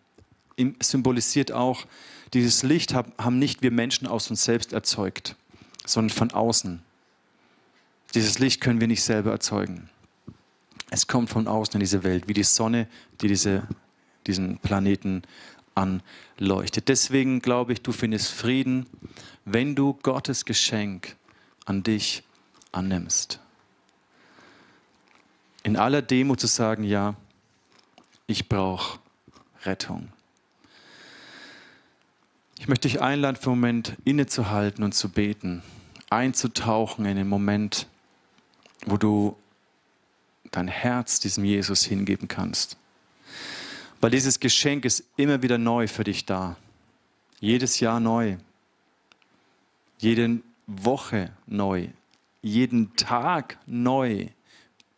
symbolisiert 0.80 1.52
auch, 1.52 1.86
dieses 2.34 2.62
Licht 2.62 2.94
haben 2.94 3.38
nicht 3.38 3.62
wir 3.62 3.70
Menschen 3.70 4.06
aus 4.06 4.30
uns 4.30 4.44
selbst 4.44 4.72
erzeugt, 4.72 5.36
sondern 5.84 6.16
von 6.16 6.30
außen. 6.30 6.82
Dieses 8.14 8.38
Licht 8.38 8.60
können 8.60 8.80
wir 8.80 8.88
nicht 8.88 9.02
selber 9.02 9.30
erzeugen. 9.30 9.88
Es 10.90 11.06
kommt 11.06 11.30
von 11.30 11.46
außen 11.46 11.74
in 11.74 11.80
diese 11.80 12.04
Welt, 12.04 12.28
wie 12.28 12.34
die 12.34 12.42
Sonne, 12.42 12.86
die 13.20 13.28
diese, 13.28 13.66
diesen 14.26 14.58
Planeten 14.58 15.22
anleuchtet. 15.74 16.88
Deswegen 16.88 17.40
glaube 17.40 17.72
ich, 17.72 17.82
du 17.82 17.92
findest 17.92 18.30
Frieden, 18.30 18.86
wenn 19.44 19.74
du 19.74 19.94
Gottes 19.94 20.44
Geschenk 20.44 21.16
an 21.64 21.82
dich 21.82 22.22
annimmst. 22.72 23.40
In 25.62 25.76
aller 25.76 26.02
Demut 26.02 26.40
zu 26.40 26.46
sagen, 26.46 26.84
ja, 26.84 27.14
ich 28.26 28.48
brauche 28.48 28.98
Rettung. 29.64 30.08
Ich 32.58 32.68
möchte 32.68 32.88
dich 32.88 33.00
einladen, 33.00 33.36
für 33.36 33.50
einen 33.50 33.60
Moment 33.60 33.96
innezuhalten 34.04 34.84
und 34.84 34.92
zu 34.92 35.08
beten, 35.08 35.62
einzutauchen 36.10 37.04
in 37.06 37.16
den 37.16 37.28
Moment, 37.28 37.86
wo 38.86 38.96
du 38.96 39.36
dein 40.50 40.68
Herz 40.68 41.18
diesem 41.20 41.44
Jesus 41.44 41.84
hingeben 41.84 42.28
kannst. 42.28 42.76
Weil 44.02 44.10
dieses 44.10 44.40
Geschenk 44.40 44.84
ist 44.84 45.04
immer 45.16 45.42
wieder 45.42 45.58
neu 45.58 45.86
für 45.86 46.02
dich 46.02 46.26
da. 46.26 46.56
Jedes 47.38 47.78
Jahr 47.78 48.00
neu. 48.00 48.36
Jede 49.98 50.40
Woche 50.66 51.30
neu. 51.46 51.86
Jeden 52.42 52.96
Tag 52.96 53.58
neu 53.64 54.26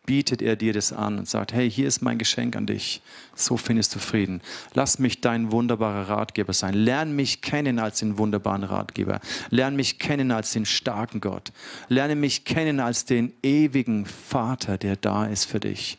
bietet 0.07 0.41
er 0.41 0.57
dir 0.57 0.73
das 0.73 0.95
an 0.95 1.19
und 1.19 1.29
sagt, 1.29 1.53
hey, 1.53 1.71
hier 1.71 1.87
ist 1.87 2.01
mein 2.01 2.17
Geschenk 2.17 2.57
an 2.57 2.65
dich. 2.65 3.03
So 3.35 3.59
findest 3.59 3.95
du 3.95 3.99
Frieden. 3.99 4.41
Lass 4.73 4.99
mich 4.99 5.21
dein 5.21 5.53
wunderbarer 5.53 6.09
Ratgeber 6.09 6.55
sein. 6.55 6.73
Lern 6.73 7.15
mich 7.15 7.43
kennen 7.43 7.79
als 7.79 7.99
den 7.99 8.17
wunderbaren 8.17 8.65
Ratgeber. 8.65 9.21
Lern 9.51 9.77
mich 9.77 9.99
kennen 9.99 10.31
als 10.31 10.53
den 10.53 10.65
starken 10.65 11.21
Gott. 11.21 11.53
Lerne 11.89 12.17
mich 12.17 12.45
kennen 12.45 12.81
als 12.81 13.05
den 13.05 13.35
ewigen 13.43 14.07
Vater, 14.07 14.79
der 14.79 14.97
da 14.97 15.27
ist 15.27 15.45
für 15.45 15.61
dich. 15.61 15.99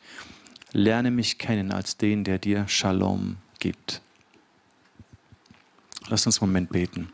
Lerne 0.76 1.10
mich 1.10 1.38
kennen 1.38 1.72
als 1.72 1.96
den, 1.96 2.26
der 2.26 2.38
dir 2.38 2.68
Shalom 2.68 3.38
gibt. 3.60 4.02
Lass 6.10 6.26
uns 6.26 6.42
einen 6.42 6.52
Moment 6.52 6.70
beten. 6.70 7.14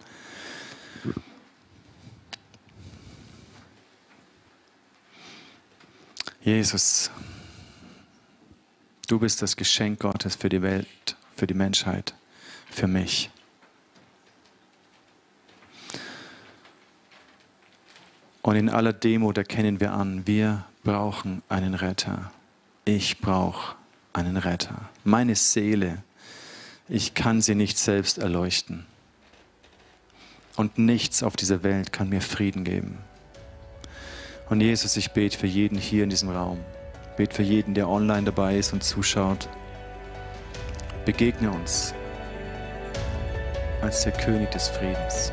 Jesus, 6.41 7.11
du 9.07 9.19
bist 9.19 9.43
das 9.43 9.55
Geschenk 9.55 9.99
Gottes 9.99 10.35
für 10.35 10.49
die 10.49 10.63
Welt, 10.63 11.15
für 11.35 11.45
die 11.45 11.53
Menschheit, 11.53 12.15
für 12.67 12.87
mich. 12.87 13.29
Und 18.41 18.55
in 18.55 18.69
aller 18.69 18.91
Demut 18.91 19.37
erkennen 19.37 19.79
wir 19.79 19.93
an, 19.93 20.25
wir 20.25 20.65
brauchen 20.83 21.43
einen 21.47 21.75
Retter 21.75 22.31
ich 22.85 23.19
brauche 23.19 23.75
einen 24.13 24.37
Retter. 24.37 24.89
Meine 25.03 25.35
Seele, 25.35 26.03
ich 26.89 27.13
kann 27.13 27.41
sie 27.41 27.55
nicht 27.55 27.77
selbst 27.77 28.17
erleuchten. 28.17 28.85
Und 30.57 30.77
nichts 30.77 31.23
auf 31.23 31.35
dieser 31.35 31.63
Welt 31.63 31.93
kann 31.93 32.09
mir 32.09 32.21
Frieden 32.21 32.63
geben. 32.63 32.97
Und 34.49 34.59
Jesus, 34.59 34.97
ich 34.97 35.11
bete 35.11 35.37
für 35.37 35.47
jeden 35.47 35.77
hier 35.77 36.03
in 36.03 36.09
diesem 36.09 36.29
Raum. 36.29 36.59
Bete 37.15 37.35
für 37.35 37.43
jeden, 37.43 37.73
der 37.73 37.87
online 37.87 38.23
dabei 38.23 38.57
ist 38.57 38.73
und 38.73 38.83
zuschaut. 38.83 39.47
Begegne 41.05 41.51
uns 41.51 41.93
als 43.81 44.03
der 44.03 44.11
König 44.11 44.51
des 44.51 44.67
Friedens. 44.67 45.31